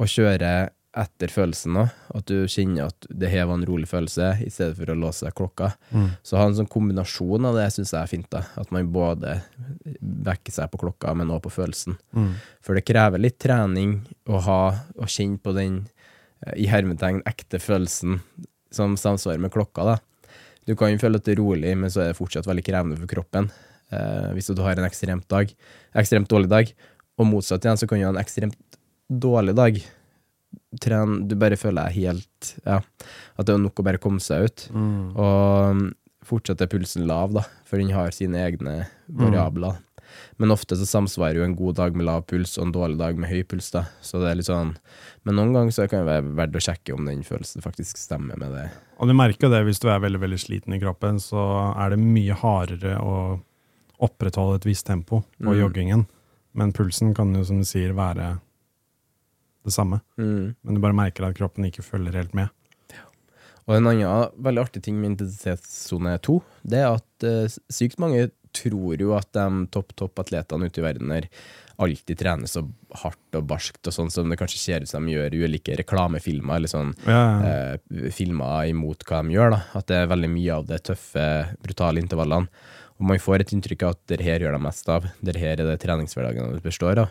å 0.00 0.08
kjøre 0.08 0.54
etter 0.94 1.30
følelsen. 1.32 1.76
At 2.14 2.28
du 2.30 2.46
kjenner 2.50 2.88
at 2.88 3.08
det 3.10 3.30
her 3.32 3.48
var 3.48 3.58
en 3.58 3.66
rolig 3.66 3.88
følelse, 3.90 4.30
i 4.46 4.50
stedet 4.52 4.76
for 4.78 4.92
å 4.92 4.96
låse 4.98 5.30
klokka. 5.36 5.72
Mm. 5.90 6.08
Så 6.22 6.38
ha 6.38 6.46
en 6.48 6.56
sånn 6.58 6.70
kombinasjon 6.70 7.48
av 7.48 7.58
det 7.58 7.66
syns 7.74 7.94
jeg 7.94 8.00
er 8.00 8.10
fint. 8.10 8.28
da 8.32 8.44
At 8.60 8.70
man 8.74 8.92
både 8.94 9.40
vekker 10.00 10.54
seg 10.54 10.70
på 10.72 10.82
klokka, 10.84 11.16
men 11.18 11.32
også 11.34 11.48
på 11.48 11.54
følelsen. 11.58 11.98
Mm. 12.16 12.32
For 12.64 12.78
det 12.78 12.86
krever 12.86 13.22
litt 13.22 13.40
trening 13.42 13.98
å 14.30 14.42
ha 14.46 14.62
å 14.94 15.10
kjenne 15.10 15.42
på 15.42 15.54
den 15.56 15.82
eh, 16.46 16.56
i 16.64 16.70
hermetegn 16.70 17.24
ekte 17.28 17.60
følelsen 17.62 18.20
som 18.74 18.96
samsvarer 18.98 19.42
med 19.42 19.54
klokka. 19.54 19.84
da 19.94 20.32
Du 20.66 20.76
kan 20.78 20.94
jo 20.94 21.02
føle 21.02 21.18
at 21.20 21.26
det 21.26 21.36
er 21.36 21.42
rolig, 21.42 21.76
men 21.78 21.90
så 21.90 22.04
er 22.04 22.12
det 22.12 22.20
fortsatt 22.20 22.48
veldig 22.48 22.66
krevende 22.66 23.00
for 23.02 23.10
kroppen. 23.10 23.50
Eh, 23.90 24.30
hvis 24.38 24.50
du 24.54 24.62
har 24.62 24.78
en 24.78 24.86
ekstremt 24.88 25.28
dag 25.28 25.50
Ekstremt 25.94 26.26
dårlig 26.26 26.48
dag, 26.50 26.70
og 27.14 27.28
motsatt 27.30 27.62
igjen, 27.62 27.78
så 27.78 27.86
kan 27.86 28.00
du 28.00 28.06
ha 28.06 28.10
en 28.10 28.18
ekstremt 28.18 28.78
dårlig 29.06 29.54
dag. 29.54 29.76
Tren, 30.80 31.28
du 31.28 31.34
bare 31.36 31.56
føler 31.60 31.86
deg 31.88 31.98
helt 32.04 32.54
Ja, 32.66 32.80
at 33.38 33.46
det 33.46 33.54
er 33.54 33.58
nok 33.62 33.78
å 33.80 33.84
bare 33.86 33.98
komme 34.02 34.20
seg 34.20 34.48
ut. 34.48 34.68
Mm. 34.74 35.14
Og 35.16 35.74
mm, 35.78 35.86
fortsatt 36.24 36.60
er 36.64 36.70
pulsen 36.72 37.06
lav, 37.06 37.32
da, 37.36 37.42
for 37.68 37.78
den 37.78 37.90
har 37.94 38.10
sine 38.16 38.40
egne 38.46 38.86
variabler. 39.08 39.76
Men 40.38 40.52
ofte 40.54 40.76
så 40.78 40.86
samsvarer 40.86 41.40
jo 41.40 41.44
en 41.46 41.56
god 41.58 41.74
dag 41.76 41.96
med 41.96 42.06
lav 42.06 42.22
puls 42.30 42.56
og 42.58 42.66
en 42.68 42.72
dårlig 42.74 42.98
dag 43.00 43.16
med 43.18 43.30
høy 43.30 43.42
puls, 43.50 43.70
da. 43.74 43.84
Så 44.04 44.20
det 44.22 44.28
er 44.30 44.36
litt 44.38 44.46
sånn 44.46 44.76
Men 45.24 45.34
noen 45.40 45.52
ganger 45.56 45.72
så 45.74 45.86
kan 45.90 46.04
det 46.04 46.10
være 46.12 46.34
verdt 46.38 46.58
å 46.58 46.62
sjekke 46.62 46.94
om 46.94 47.04
den 47.08 47.22
følelsen 47.26 47.64
faktisk 47.64 47.98
stemmer 47.98 48.38
med 48.38 48.52
det. 48.54 48.68
Og 49.00 49.08
du 49.10 49.14
merker 49.16 49.50
det 49.50 49.64
hvis 49.66 49.80
du 49.82 49.88
er 49.90 49.98
veldig 50.04 50.20
veldig 50.22 50.38
sliten 50.38 50.76
i 50.76 50.80
kroppen, 50.82 51.18
så 51.18 51.74
er 51.74 51.90
det 51.94 51.98
mye 52.02 52.36
hardere 52.36 52.98
å 53.02 53.16
opprettholde 54.04 54.60
et 54.60 54.66
visst 54.68 54.86
tempo 54.86 55.22
på 55.40 55.50
Mm. 55.50 55.58
joggingen. 55.58 56.06
Men 56.54 56.72
pulsen 56.72 57.14
kan 57.14 57.34
jo, 57.34 57.42
som 57.44 57.58
du 57.58 57.64
sier, 57.64 57.92
være 57.94 58.38
det 59.64 59.74
samme. 59.74 60.00
Mm. 60.20 60.54
Men 60.60 60.76
du 60.76 60.82
bare 60.84 60.96
merker 60.96 61.26
at 61.28 61.38
kroppen 61.38 61.66
ikke 61.68 61.84
følger 61.86 62.20
helt 62.20 62.36
med. 62.36 62.52
Og 63.64 63.78
en 63.78 63.88
annen 63.88 64.32
veldig 64.44 64.60
artig 64.66 64.82
ting 64.84 64.96
med 65.00 65.14
intensitetssone 65.14 66.18
2, 66.24 66.38
det 66.68 66.82
er 66.82 66.90
at 66.98 67.24
uh, 67.24 67.60
sykt 67.72 68.00
mange 68.02 68.26
tror 68.54 69.00
jo 69.00 69.14
at 69.16 69.30
de 69.34 69.44
topp, 69.74 69.94
topp 69.98 70.20
atletene 70.22 70.68
ute 70.68 70.82
i 70.82 70.84
verden 70.84 71.10
her 71.10 71.28
alltid 71.82 72.20
trener 72.20 72.46
så 72.46 72.62
hardt 73.00 73.34
og 73.38 73.48
barskt 73.50 73.88
og 73.90 73.96
sånn 73.96 74.12
som 74.14 74.30
det 74.30 74.38
kanskje 74.38 74.60
ser 74.60 74.84
ut 74.84 74.90
som 74.90 75.06
de 75.06 75.16
gjør 75.16 75.34
i 75.34 75.40
ulike 75.42 75.74
reklamefilmer, 75.80 76.60
eller 76.60 76.70
sånn 76.70 76.92
Ja, 77.02 77.18
ja. 77.18 77.54
eh, 77.74 78.10
filmer 78.14 78.70
imot 78.70 79.02
hva 79.08 79.24
de 79.24 79.34
gjør. 79.34 79.56
da 79.56 79.60
At 79.80 79.88
det 79.90 79.98
er 79.98 80.12
veldig 80.12 80.30
mye 80.36 80.60
av 80.60 80.68
de 80.68 80.78
tøffe, 80.90 81.26
brutale 81.64 82.04
intervallene. 82.04 82.46
Og 82.94 83.08
man 83.10 83.18
får 83.18 83.42
et 83.42 83.56
inntrykk 83.56 83.82
av 83.82 83.96
at 83.96 84.04
det 84.12 84.20
her 84.22 84.44
gjør 84.44 84.54
de 84.54 84.62
mest 84.62 84.88
av. 84.92 85.08
Det 85.18 85.34
her 85.34 85.58
er 85.58 85.66
det 85.66 85.80
treningshverdagen 85.82 86.54
det 86.54 86.62
består 86.62 87.02
av. 87.02 87.10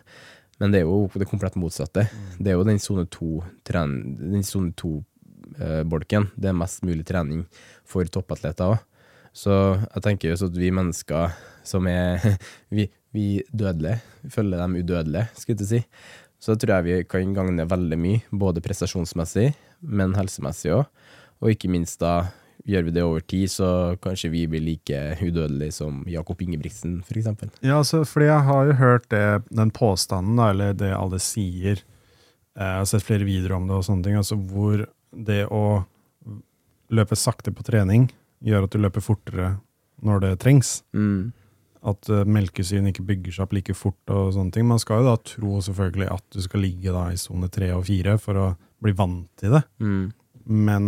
Men 0.61 0.73
det 0.73 0.81
er 0.81 0.87
jo 0.87 1.09
det 1.17 1.27
komplett 1.29 1.57
motsatte. 1.59 2.05
Det 2.37 2.51
er 2.51 2.57
jo 2.57 2.65
den 2.67 2.79
sone 2.79 3.05
to-bolken. 4.77 6.29
det 6.35 6.49
er 6.49 6.57
mest 6.57 6.83
mulig 6.85 7.05
trening 7.05 7.45
for 7.85 8.05
toppatleter 8.05 8.75
òg. 8.75 8.81
Så 9.33 9.53
jeg 9.81 10.03
tenker 10.05 10.29
jo 10.29 10.37
sånn 10.37 10.51
at 10.53 10.59
vi 10.61 10.69
mennesker 10.69 11.33
som 11.65 11.87
er 11.89 12.21
vi, 12.75 12.85
vi 13.15 13.41
dødelige, 13.49 14.01
følger 14.29 14.61
dem 14.61 14.77
udødelige, 14.77 15.31
skulle 15.33 15.57
jeg 15.57 15.63
til 15.63 15.65
å 15.65 15.73
si, 15.73 15.81
så 16.43 16.57
tror 16.59 16.75
jeg 16.75 16.85
vi 16.85 17.09
kan 17.09 17.33
gagne 17.33 17.65
veldig 17.69 17.97
mye, 17.97 18.21
både 18.29 18.61
prestasjonsmessig, 18.63 19.53
men 19.81 20.13
helsemessig 20.17 20.73
òg. 20.75 20.85
Og 21.43 21.55
ikke 21.55 21.71
minst 21.71 21.99
da 22.03 22.29
gjør 22.67 22.85
vi 22.87 22.93
det 22.95 23.03
over 23.03 23.23
tid, 23.27 23.51
så 23.51 23.67
kanskje 24.03 24.31
vi 24.31 24.45
blir 24.47 24.63
like 24.63 24.99
udødelige 25.21 25.75
som 25.75 26.03
Jakob 26.07 26.41
Ingebrigtsen, 26.41 27.01
eksempel. 27.03 27.51
Ja, 27.61 27.77
altså, 27.81 28.03
fordi 28.07 28.29
jeg 28.29 28.45
har 28.47 28.69
jo 28.69 28.77
hørt 28.79 29.09
det, 29.11 29.23
den 29.51 29.71
påstanden, 29.75 30.37
da, 30.39 30.49
eller 30.53 30.73
det 30.73 30.93
alle 30.95 31.19
sier. 31.19 31.83
Eh, 32.55 32.63
Jeg 32.63 32.79
har 32.83 32.85
sett 32.89 33.03
flere 33.03 33.27
videoer 33.27 33.57
om 33.57 33.67
det, 33.67 33.75
og 33.75 33.83
sånne 33.87 34.03
ting, 34.07 34.15
altså 34.15 34.37
hvor 34.39 34.85
det 35.13 35.45
å 35.51 35.83
løpe 36.93 37.15
sakte 37.17 37.51
på 37.53 37.65
trening 37.65 38.09
gjør 38.43 38.67
at 38.67 38.73
du 38.75 38.79
løper 38.81 39.03
fortere 39.03 39.55
når 40.03 40.19
det 40.23 40.33
trengs. 40.43 40.83
Mm. 40.93 41.31
At 41.83 42.07
melkesyn 42.07 42.31
melkesyren 42.31 42.87
ikke 42.91 43.03
bygger 43.07 43.35
seg 43.35 43.43
opp 43.45 43.55
like 43.57 43.73
fort. 43.75 43.99
og 44.07 44.33
sånne 44.35 44.53
ting. 44.55 44.67
Man 44.67 44.79
skal 44.79 45.01
jo 45.01 45.09
da 45.09 45.17
tro 45.19 45.57
selvfølgelig 45.63 46.07
at 46.11 46.23
du 46.31 46.39
skal 46.41 46.63
ligge 46.63 46.93
da 46.95 47.09
i 47.11 47.19
sone 47.19 47.49
tre 47.51 47.73
og 47.75 47.83
fire 47.89 48.15
for 48.21 48.39
å 48.39 48.45
bli 48.83 48.93
vant 48.95 49.27
til 49.39 49.57
det. 49.57 49.63
Mm. 49.83 50.13
Men 50.47 50.87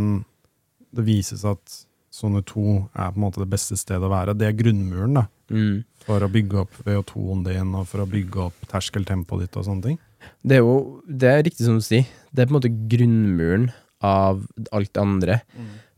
det 0.96 1.06
vises 1.08 1.44
at 1.48 1.80
sone 2.16 2.42
to 2.48 2.64
er 2.96 3.12
på 3.12 3.18
en 3.20 3.26
måte 3.26 3.42
det 3.44 3.50
beste 3.52 3.76
stedet 3.78 4.06
å 4.08 4.12
være. 4.12 4.36
Det 4.40 4.48
er 4.50 4.60
grunnmuren 4.60 5.18
da, 5.22 5.26
Mm. 5.52 5.84
for 6.02 6.24
å 6.26 6.30
bygge 6.32 6.58
opp 6.64 6.72
VO2-en 6.88 7.44
din, 7.46 7.76
og 7.76 7.86
for 7.88 8.02
å 8.02 8.08
bygge 8.10 8.46
opp 8.48 8.64
terskeltempoet 8.72 9.44
ditt 9.46 9.58
og 9.60 9.66
sånne 9.68 9.84
ting. 9.84 10.00
Det 10.42 10.56
er 10.58 10.64
jo 10.64 11.02
det 11.06 11.30
er 11.30 11.44
riktig 11.44 11.66
som 11.68 11.76
du 11.78 11.84
sier. 11.86 12.08
Det 12.34 12.42
er 12.42 12.48
på 12.50 12.56
en 12.56 12.60
måte 12.62 12.72
grunnmuren 12.90 13.68
av 14.02 14.42
alt 14.72 14.94
det 14.94 15.02
andre. 15.04 15.42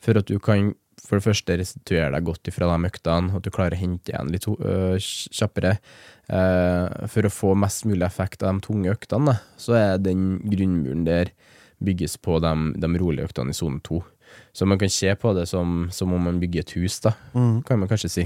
For 0.04 0.18
at 0.20 0.26
du 0.28 0.38
kan 0.40 0.74
for 1.08 1.16
det 1.22 1.24
første 1.24 1.56
restituere 1.62 2.12
deg 2.12 2.26
godt 2.28 2.50
ifra 2.52 2.68
de 2.68 2.90
øktene, 2.90 3.36
at 3.38 3.44
du 3.46 3.50
klarer 3.54 3.78
å 3.78 3.80
hente 3.80 4.12
igjen 4.12 4.32
litt 4.34 4.44
øh, 4.50 4.98
kjappere. 5.00 5.78
Eh, 6.28 7.08
for 7.08 7.24
å 7.24 7.32
få 7.32 7.54
mest 7.56 7.86
mulig 7.88 8.04
effekt 8.04 8.44
av 8.44 8.58
de 8.58 8.66
tunge 8.68 8.92
øktene, 8.92 9.32
da, 9.32 9.38
så 9.62 9.78
er 9.80 9.98
den 10.04 10.42
grunnmuren 10.44 11.06
der 11.08 11.32
bygges 11.80 12.18
på 12.20 12.42
de, 12.44 12.52
de 12.76 12.90
rolige 13.00 13.30
øktene 13.30 13.54
i 13.54 13.56
sone 13.56 13.80
to. 13.86 14.02
Så 14.54 14.66
man 14.68 14.78
kan 14.80 14.90
se 14.90 15.14
på 15.16 15.34
det 15.38 15.48
som, 15.48 15.88
som 15.92 16.14
om 16.14 16.24
man 16.24 16.40
bygger 16.40 16.60
et 16.66 16.72
hus, 16.78 17.00
da, 17.00 17.14
kan 17.34 17.80
man 17.80 17.88
kanskje 17.90 18.10
si. 18.10 18.26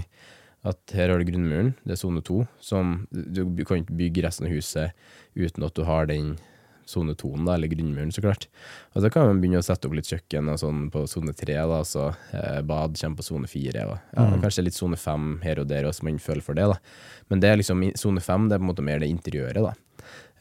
At 0.64 0.78
her 0.94 1.10
har 1.10 1.18
du 1.18 1.26
grunnmuren, 1.26 1.74
det 1.86 1.94
er 1.94 1.98
sone 1.98 2.22
to. 2.22 2.48
som- 2.62 3.08
Du 3.12 3.66
kan 3.66 3.82
ikke 3.84 3.98
bygge 3.98 4.24
resten 4.24 4.46
av 4.46 4.52
huset 4.54 4.92
uten 5.36 5.64
at 5.66 5.74
du 5.74 5.84
har 5.84 6.06
den 6.06 6.38
sone 6.86 7.16
toen, 7.16 7.48
eller 7.48 7.68
grunnmuren, 7.72 8.12
så 8.12 8.22
klart. 8.22 8.48
Og 8.96 9.02
så 9.02 9.10
kan 9.12 9.26
man 9.26 9.40
begynne 9.42 9.60
å 9.62 9.64
sette 9.64 9.86
opp 9.88 9.94
litt 9.96 10.06
kjøkken 10.10 10.50
og 10.52 10.60
sånn 10.60 10.92
på 10.92 11.08
sone 11.08 11.32
tre, 11.34 11.54
da, 11.56 11.82
så 11.88 12.10
eh, 12.34 12.62
bad 12.62 12.98
kommer 13.00 13.16
på 13.18 13.24
sone 13.24 13.48
fire. 13.48 13.74
Ja, 13.86 13.98
Kanskje 14.42 14.64
litt 14.66 14.74
sone 14.76 14.98
fem 14.98 15.40
her 15.42 15.60
og 15.60 15.68
der, 15.70 15.84
så 15.94 16.04
man 16.04 16.18
føler 16.20 16.42
for 16.44 16.54
det. 16.54 16.68
da. 16.68 16.78
Men 17.30 17.40
det 17.40 17.50
er 17.50 17.58
liksom 17.58 17.82
sone 17.96 18.20
fem, 18.20 18.50
det 18.50 18.56
er 18.56 18.60
på 18.60 18.68
en 18.68 18.76
måte 18.76 18.84
mer 18.84 19.00
det 19.00 19.10
interiøret, 19.10 19.64
da. 19.64 19.74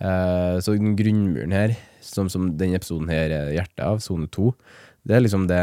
Eh, 0.01 0.59
så 0.65 0.75
grunnmuren 0.97 1.53
her, 1.53 1.77
som, 2.01 2.29
som 2.29 2.57
denne 2.57 2.79
episoden 2.81 3.09
her 3.13 3.31
er 3.31 3.53
hjertet 3.55 3.85
av, 3.85 4.01
sone 4.01 4.27
to, 4.33 4.55
det 5.07 5.17
er 5.17 5.25
liksom 5.25 5.47
det 5.51 5.61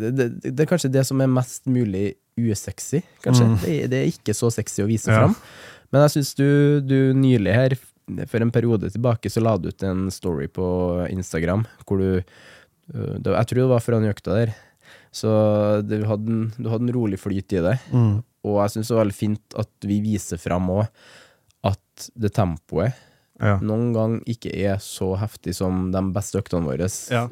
det, 0.00 0.10
det 0.16 0.26
det 0.56 0.60
er 0.64 0.70
kanskje 0.70 0.90
det 0.92 1.04
som 1.06 1.20
er 1.20 1.28
mest 1.30 1.66
mulig 1.70 2.14
usexy, 2.40 3.02
kanskje. 3.22 3.46
Det, 3.62 3.72
er- 3.84 3.88
det 3.92 3.98
er 4.00 4.08
ikke 4.10 4.34
så 4.34 4.48
sexy 4.50 4.80
å 4.82 4.88
vise 4.88 5.10
Ja. 5.12 5.18
fram. 5.20 5.34
Men 5.92 6.06
jeg 6.06 6.14
syns 6.16 6.34
du, 6.38 6.80
du 6.80 7.12
nylig 7.14 7.52
her, 7.54 7.74
for 8.26 8.40
en 8.42 8.50
periode 8.50 8.88
tilbake, 8.90 9.28
så 9.30 9.42
la 9.44 9.52
du 9.60 9.68
ut 9.68 9.82
en 9.86 10.06
story 10.10 10.48
på 10.48 10.64
Instagram 11.12 11.66
hvor 11.86 12.00
du 12.00 12.08
øh, 12.16 13.14
det, 13.20 13.30
Jeg 13.36 13.46
tror 13.50 13.60
det 13.60 13.68
var 13.68 13.84
foran 13.84 14.08
økta 14.08 14.34
der. 14.40 14.54
Så 15.12 15.28
du 15.84 15.98
hadde, 16.08 16.26
en, 16.32 16.52
du 16.56 16.70
hadde 16.72 16.88
en 16.88 16.94
rolig 16.96 17.20
flyt 17.20 17.52
i 17.52 17.60
det. 17.62 17.76
Og 17.92 18.56
jeg 18.64 18.72
syns 18.74 18.88
det 18.88 18.96
var 18.96 19.04
veldig 19.04 19.18
fint 19.20 19.58
at 19.60 19.70
vi 19.86 20.00
viser 20.02 20.40
fram 20.40 20.70
òg 20.72 20.86
at 21.68 22.08
det 22.16 22.32
tempoet 22.34 22.96
Ja. 23.40 23.56
noen 23.64 23.92
gang 23.94 24.18
ikke 24.28 24.52
er 24.54 24.76
så 24.78 25.16
heftig 25.18 25.54
som 25.56 25.90
de 25.90 26.02
beste 26.14 26.38
øktene 26.38 26.66
våre. 26.68 26.86
Ja. 27.10 27.24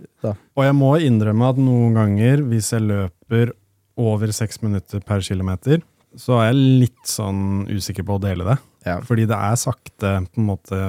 Og 0.57 0.65
jeg 0.65 0.75
må 0.75 0.95
innrømme 0.99 1.51
at 1.53 1.61
noen 1.61 1.95
ganger, 1.95 2.43
hvis 2.51 2.73
jeg 2.73 2.83
løper 2.89 3.53
over 4.01 4.33
seks 4.33 4.63
minutter 4.65 5.01
per 5.07 5.21
kilometer, 5.21 5.83
så 6.17 6.41
er 6.41 6.49
jeg 6.51 6.81
litt 6.87 7.07
sånn 7.07 7.69
usikker 7.71 8.03
på 8.09 8.17
å 8.19 8.23
dele 8.25 8.45
det. 8.49 8.57
Ja. 8.89 8.97
Fordi 9.07 9.27
det 9.29 9.37
er 9.37 9.55
sakte, 9.61 10.15
på 10.33 10.41
en 10.41 10.49
måte 10.49 10.81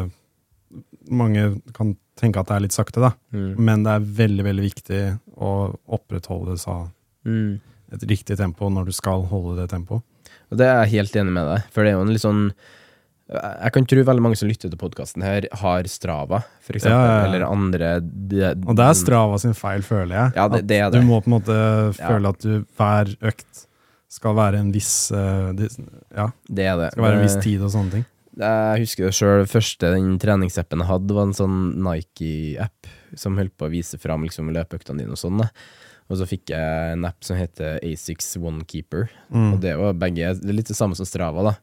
Mange 1.12 1.58
kan 1.76 1.96
tenke 2.16 2.40
at 2.40 2.48
det 2.48 2.56
er 2.56 2.64
litt 2.64 2.76
sakte, 2.76 3.02
da. 3.04 3.10
Mm. 3.34 3.56
Men 3.60 3.82
det 3.84 3.92
er 3.98 4.06
veldig, 4.22 4.44
veldig 4.46 4.64
viktig 4.64 5.00
å 5.42 5.76
opprettholde 5.98 6.58
sa, 6.62 6.90
Mm. 7.26 7.60
et 7.92 8.02
riktig 8.08 8.38
tempo 8.38 8.70
når 8.70 8.86
du 8.86 8.92
skal 8.96 9.24
holde 9.28 9.58
det 9.60 9.70
tempoet. 9.70 10.02
Det 10.50 10.66
er 10.66 10.86
jeg 10.86 10.92
helt 11.02 11.16
enig 11.20 11.34
med 11.34 11.46
deg, 11.50 11.64
for 11.72 11.84
det 11.84 11.92
er 11.92 11.98
jo 11.98 12.02
en 12.06 12.14
litt 12.14 12.22
sånn 12.24 12.52
Jeg 13.32 13.72
kan 13.72 13.86
tro 13.88 14.04
veldig 14.04 14.24
mange 14.26 14.36
som 14.36 14.50
lytter 14.50 14.68
til 14.70 14.78
podkasten 14.82 15.24
her, 15.24 15.46
har 15.62 15.88
Strava, 15.88 16.42
for 16.66 16.76
eksempel, 16.76 17.00
Ja, 17.00 17.06
ja, 17.08 17.18
ja. 17.22 17.26
eller 17.30 17.46
andre 17.48 17.92
de, 18.04 18.42
Og 18.68 18.76
det 18.76 18.84
er 18.90 18.98
Strava 19.00 19.40
sin 19.40 19.54
feil, 19.56 19.82
føler 19.88 20.12
jeg. 20.18 20.34
Ja, 20.36 20.48
det- 20.52 20.68
det 20.68 20.80
er 20.82 20.90
det. 20.92 21.00
Du 21.02 21.08
må 21.08 21.22
på 21.24 21.32
en 21.32 21.38
måte 21.40 21.96
føle 21.96 22.28
at 22.30 22.40
du 22.44 22.66
hver 22.78 23.16
økt 23.22 23.66
skal 24.12 24.36
være 24.36 24.60
en 24.60 24.72
viss 24.74 25.12
uh, 25.16 25.54
Ja, 26.14 26.32
Det 26.52 26.66
er 26.68 26.76
det. 26.76 26.92
skal 26.92 27.04
være 27.04 27.16
en 27.22 27.24
viss 27.24 27.38
tid 27.44 27.62
og 27.64 27.72
sånne 27.72 27.92
ting. 27.92 28.06
Jeg 28.38 28.80
husker 28.84 29.06
det 29.06 29.14
sjøl. 29.16 29.46
Første 29.48 29.92
den 29.96 30.18
treningsappen 30.20 30.80
jeg 30.80 30.88
hadde, 30.88 31.14
var 31.16 31.24
en 31.24 31.34
sånn 31.34 31.58
Nike-app 31.84 32.88
som 33.16 33.38
holdt 33.38 33.56
på 33.60 33.68
å 33.68 33.72
vise 33.72 33.98
fram 34.00 34.24
liksom, 34.24 34.52
løpeøktene 34.52 35.00
dine 35.04 35.16
og 35.16 35.20
sånn. 35.20 35.40
Og 36.12 36.18
så 36.20 36.28
fikk 36.28 36.52
jeg 36.52 36.94
en 36.98 37.06
app 37.08 37.24
som 37.24 37.38
heter 37.40 37.80
A6 37.84 38.36
Onekeeper. 38.42 39.08
Mm. 39.32 39.54
Og 39.54 39.62
det 39.64 39.78
var 39.80 39.94
begge 39.94 40.34
Det 40.42 40.50
er 40.50 40.58
litt 40.60 40.68
det 40.68 40.76
samme 40.76 40.96
som 40.96 41.06
Strava, 41.08 41.44
da. 41.44 41.56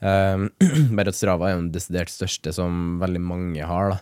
Um, 0.00 0.50
bare 0.96 1.12
at 1.12 1.18
Strava 1.18 1.48
er 1.48 1.56
jo 1.56 1.64
den 1.64 1.72
desidert 1.74 2.12
største 2.12 2.52
som 2.54 2.98
veldig 3.02 3.22
mange 3.22 3.66
har. 3.68 3.98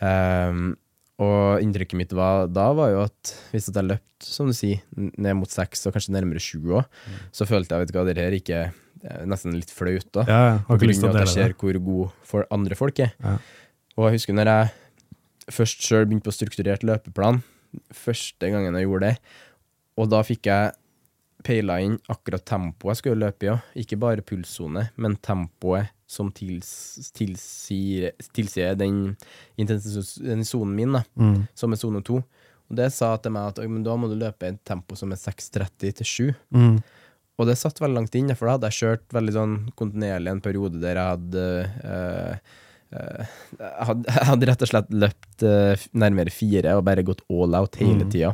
Um, 0.00 0.74
og 1.22 1.62
inntrykket 1.64 1.96
mitt 1.96 2.12
var, 2.16 2.48
da 2.52 2.68
var 2.76 2.90
jo 2.92 3.04
at 3.06 3.32
hvis 3.52 3.70
at 3.70 3.78
jeg 3.80 3.88
løpt, 3.88 4.24
som 4.24 4.48
du 4.50 4.56
sier, 4.56 4.82
ned 4.96 5.38
mot 5.38 5.48
seks 5.48 5.86
og 5.88 5.96
kanskje 5.96 6.12
nærmere 6.12 6.42
sju 6.42 6.60
òg, 6.76 6.98
så 7.32 7.48
følte 7.48 7.72
jeg 7.72 7.84
vet 7.84 7.92
du 7.92 7.96
hva, 7.96 8.04
det 8.08 8.18
her 8.20 8.36
ikke 8.36 8.66
er 8.66 9.28
nesten 9.28 9.54
litt 9.56 9.72
flaut. 9.72 10.08
da. 10.12 10.24
Ja, 10.28 10.40
jeg 10.50 10.64
har 10.66 10.80
ikke 10.80 10.90
lyst 10.90 11.04
til 11.04 11.08
å 11.08 11.14
dele 11.14 11.24
det. 11.24 11.32
jeg 11.32 11.52
ser 11.52 11.56
hvor 11.60 11.78
god 11.88 12.18
for 12.26 12.48
andre 12.52 12.78
folk 12.78 13.00
er. 13.04 13.14
Ja. 13.24 13.36
Og 13.96 14.08
jeg 14.08 14.18
husker 14.18 14.36
når 14.36 14.52
jeg 14.52 15.54
først 15.56 15.84
sjøl 15.86 16.04
begynte 16.04 16.28
på 16.28 16.34
strukturert 16.36 16.84
løpeplan, 16.84 17.40
første 17.94 18.50
gangen 18.52 18.76
jeg 18.76 18.88
gjorde 18.88 19.12
det, 19.12 19.36
og 19.96 20.10
da 20.12 20.20
fikk 20.26 20.50
jeg 20.50 20.76
peila 21.46 21.78
inn 21.84 21.94
akkurat 22.12 22.42
tempoet 22.48 22.96
jeg 22.96 23.00
skulle 23.04 23.22
løpe 23.22 23.46
i, 23.46 23.50
ja. 23.52 23.58
ikke 23.78 23.98
bare 24.02 24.24
pulssone, 24.26 24.88
men 25.00 25.14
tempoet 25.24 25.92
som 26.10 26.28
tils, 26.34 26.68
tilsier, 27.16 28.12
tilsier 28.36 28.76
den 28.78 29.16
intensiteten 29.58 30.44
sonen 30.46 30.74
min, 30.78 30.92
da, 30.98 31.02
Mm. 31.18 31.46
som 31.58 31.72
er 31.74 31.80
sone 31.80 32.02
to. 32.06 32.20
Og 32.70 32.76
det 32.78 32.92
sa 32.94 33.12
til 33.22 33.30
meg 33.34 33.48
at 33.54 33.58
men 33.70 33.82
da 33.86 33.94
må 33.98 34.08
du 34.10 34.14
løpe 34.18 34.46
i 34.46 34.52
et 34.54 34.60
tempo 34.66 34.96
som 34.98 35.12
er 35.14 35.16
6.30 35.22 35.92
til 36.00 36.06
7. 36.06 36.34
Mm. 36.54 36.78
Og 37.38 37.46
det 37.50 37.58
satt 37.60 37.78
veldig 37.82 37.94
langt 37.98 38.14
inne, 38.16 38.34
for 38.34 38.46
da 38.48 38.54
hadde 38.56 38.70
jeg 38.70 38.78
kjørt 38.80 39.12
veldig 39.12 39.34
sånn 39.36 39.56
kontinuerlig 39.76 40.30
en 40.32 40.40
periode 40.40 40.80
der 40.80 40.96
jeg 40.96 41.10
hadde 41.12 41.42
øh, 41.84 42.38
jeg 42.96 43.86
hadde, 43.88 44.06
jeg 44.14 44.26
hadde 44.30 44.46
rett 44.48 44.62
og 44.62 44.70
slett 44.70 44.92
løpt 44.94 45.42
eh, 45.44 45.86
nærmere 45.98 46.30
fire 46.32 46.76
og 46.78 46.84
bare 46.86 47.02
gått 47.06 47.24
all 47.28 47.54
out 47.58 47.76
hele 47.82 48.04
Mm. 48.06 48.10
tida. 48.14 48.30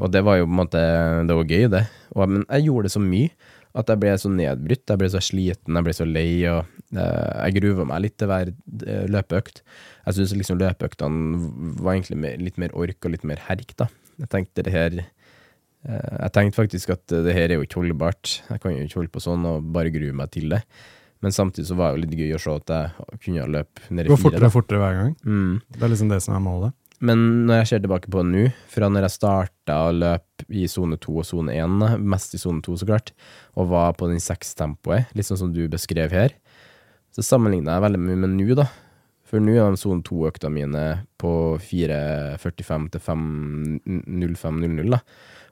Og 0.00 0.12
det 0.12 0.22
var 0.24 0.38
jo 0.40 0.46
på 0.46 0.52
en 0.54 0.60
måte 0.62 0.82
Det 1.28 1.34
var 1.36 1.50
gøy, 1.50 1.66
det. 1.72 1.82
Og, 2.14 2.22
men 2.28 2.46
jeg 2.48 2.68
gjorde 2.68 2.88
det 2.88 2.94
så 2.94 3.02
mye 3.04 3.32
at 3.72 3.88
jeg 3.88 4.00
ble 4.02 4.12
så 4.20 4.28
nedbrutt. 4.28 4.84
Jeg 4.88 5.00
ble 5.00 5.08
så 5.08 5.20
sliten, 5.24 5.76
jeg 5.78 5.86
ble 5.86 5.92
så 5.96 6.04
lei, 6.04 6.44
og 6.50 6.66
eh, 6.92 7.30
jeg 7.46 7.56
gruva 7.56 7.86
meg 7.88 8.02
litt 8.04 8.18
til 8.20 8.28
hver 8.28 8.50
eh, 8.52 9.06
løpeøkt. 9.08 9.62
Jeg 10.04 10.18
syns 10.18 10.34
liksom 10.36 10.60
løpeøktene 10.60 11.78
var 11.80 11.94
egentlig 11.94 12.18
mer, 12.20 12.36
litt 12.36 12.60
mer 12.60 12.74
ork 12.76 13.08
og 13.08 13.14
litt 13.14 13.24
mer 13.24 13.40
herk, 13.48 13.72
da. 13.80 13.88
Jeg 14.20 14.28
tenkte 14.34 14.66
det 14.66 14.74
her 14.74 15.00
Eh, 15.82 16.16
Jeg 16.22 16.32
tenkte 16.34 16.60
faktisk 16.60 16.92
at 16.94 17.06
det 17.10 17.34
her 17.34 17.50
er 17.50 17.58
jo 17.58 17.66
ikke 17.66 17.80
holdbart. 17.80 18.36
Jeg 18.48 18.62
kan 18.62 18.74
jo 18.74 18.84
ikke 18.86 19.00
holde 19.00 19.14
på 19.14 19.22
sånn 19.22 19.46
og 19.48 19.70
bare 19.74 19.90
grue 19.94 20.14
meg 20.14 20.30
til 20.34 20.52
det. 20.54 20.62
Men 21.22 21.34
samtidig 21.34 21.68
så 21.68 21.76
var 21.78 21.92
det 21.92 21.98
jo 22.00 22.04
litt 22.06 22.18
gøy 22.18 22.36
å 22.36 22.42
se 22.42 22.54
at 22.58 22.70
jeg 22.74 23.18
kunne 23.26 23.48
løpe 23.50 23.84
ned 23.94 24.06
i 24.08 24.10
Gå 24.10 24.18
fortere 24.18 24.48
og 24.48 24.54
fortere 24.54 24.80
hver 24.82 24.96
gang. 24.98 25.12
Mm. 25.22 25.52
Det 25.70 25.82
er 25.82 25.92
liksom 25.92 26.10
det 26.10 26.18
som 26.24 26.34
er 26.34 26.42
målet. 26.42 26.74
Men 27.02 27.18
når 27.48 27.62
jeg 27.62 27.66
ser 27.72 27.80
tilbake 27.82 28.10
på 28.12 28.22
det 28.22 28.30
nå, 28.30 28.42
fra 28.70 28.86
når 28.92 29.08
jeg 29.08 29.16
starta 29.16 29.78
å 29.88 29.94
løpe 29.96 30.46
i 30.54 30.68
sone 30.70 30.94
to 31.02 31.16
og 31.18 31.26
sone 31.26 31.50
én, 31.58 31.80
mest 31.98 32.36
i 32.36 32.38
sone 32.38 32.62
to 32.62 32.76
så 32.78 32.86
klart, 32.86 33.10
og 33.58 33.70
var 33.72 33.96
på 33.98 34.06
den 34.10 34.22
seks-tempoet, 34.22 35.10
litt 35.18 35.26
sånn 35.26 35.40
som 35.40 35.50
du 35.54 35.64
beskrev 35.72 36.14
her, 36.14 36.36
så 37.12 37.24
sammenligna 37.26 37.74
jeg 37.76 37.84
veldig 37.88 38.00
mye 38.06 38.20
med 38.22 38.36
nå, 38.38 38.54
da. 38.56 38.68
For 39.26 39.40
nå 39.42 39.54
er 39.56 39.72
de 39.74 39.80
sone 39.80 40.04
to-økta 40.06 40.50
mine 40.52 40.84
på 41.20 41.32
4.45 41.64 42.88
til 42.94 43.00
5.05.00, 43.00 44.90
da. 44.92 45.00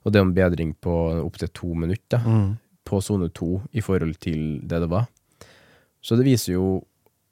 Og 0.05 0.12
det 0.12 0.20
er 0.20 0.27
en 0.27 0.35
bedring 0.37 0.75
på 0.81 0.94
opptil 1.25 1.51
to 1.57 1.75
minutter 1.75 2.18
Mm. 2.25 2.59
på 2.85 3.01
sone 3.03 3.29
to 3.35 3.61
i 3.72 3.81
forhold 3.81 4.18
til 4.20 4.61
det 4.62 4.81
det 4.81 4.88
var. 4.90 5.09
Så 6.03 6.16
det 6.16 6.25
viser 6.25 6.53
jo 6.55 6.85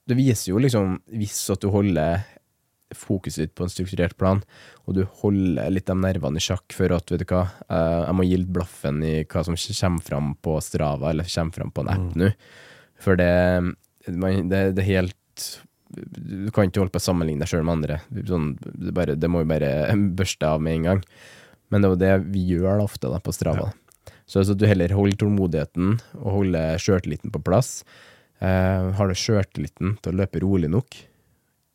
Det 0.08 0.16
viser 0.16 0.52
jo 0.54 0.58
liksom, 0.58 1.02
hvis 1.12 1.50
at 1.52 1.60
du 1.60 1.68
holder 1.68 2.24
fokuset 2.94 3.42
ditt 3.42 3.54
på 3.58 3.66
en 3.66 3.72
strukturert 3.72 4.16
plan, 4.20 4.40
og 4.86 4.96
du 4.96 5.02
holder 5.20 5.70
litt 5.72 5.88
de 5.88 5.96
nervene 5.98 6.40
i 6.40 6.44
sjakk 6.44 6.72
for 6.74 6.92
at, 6.96 7.10
vet 7.12 7.22
du 7.22 7.28
hva, 7.28 7.44
eh, 7.68 8.00
jeg 8.06 8.16
må 8.16 8.26
gi 8.26 8.40
litt 8.40 8.52
blaffen 8.54 9.02
i 9.04 9.14
hva 9.24 9.44
som 9.46 9.58
kommer 9.58 10.04
fram 10.04 10.34
på 10.44 10.56
Strava, 10.64 11.10
eller 11.10 11.28
kommer 11.28 11.60
fram 11.60 11.72
på 11.74 11.84
en 11.84 11.92
app 11.94 12.18
nå. 12.18 12.30
For 13.02 13.18
det, 13.18 13.32
man, 14.10 14.48
det, 14.50 14.62
det 14.74 14.82
er 14.82 14.88
helt 14.88 15.16
Du 15.94 16.48
kan 16.50 16.66
ikke 16.66 16.82
holde 16.82 16.90
på 16.90 16.98
å 16.98 17.04
sammenligne 17.04 17.44
deg 17.44 17.50
sjøl 17.52 17.62
med 17.62 17.76
andre. 17.78 18.00
Sånn, 18.26 18.48
det, 18.60 18.90
bare, 18.96 19.14
det 19.14 19.30
må 19.30 19.44
jo 19.44 19.50
bare 19.52 19.70
børste 20.18 20.48
av 20.48 20.64
med 20.64 20.80
en 20.80 20.88
gang. 20.88 21.04
Men 21.68 21.84
det 21.84 21.88
er 21.88 21.92
jo 21.92 22.00
det 22.02 22.32
vi 22.34 22.42
gjør 22.54 22.80
da 22.80 22.88
ofte 22.88 23.12
da, 23.12 23.20
på 23.22 23.34
Strava. 23.36 23.70
Så 24.28 24.42
altså, 24.42 24.56
du 24.56 24.66
heller 24.68 24.92
holder 24.92 25.20
tålmodigheten 25.22 25.94
og 26.18 26.28
holder 26.34 26.80
sjøltilliten 26.82 27.32
på 27.32 27.40
plass. 27.44 27.82
Uh, 28.42 28.92
har 28.98 29.08
du 29.08 29.16
sjøltilliten 29.16 29.96
til 30.02 30.12
å 30.12 30.18
løpe 30.20 30.42
rolig 30.44 30.68
nok 30.70 30.98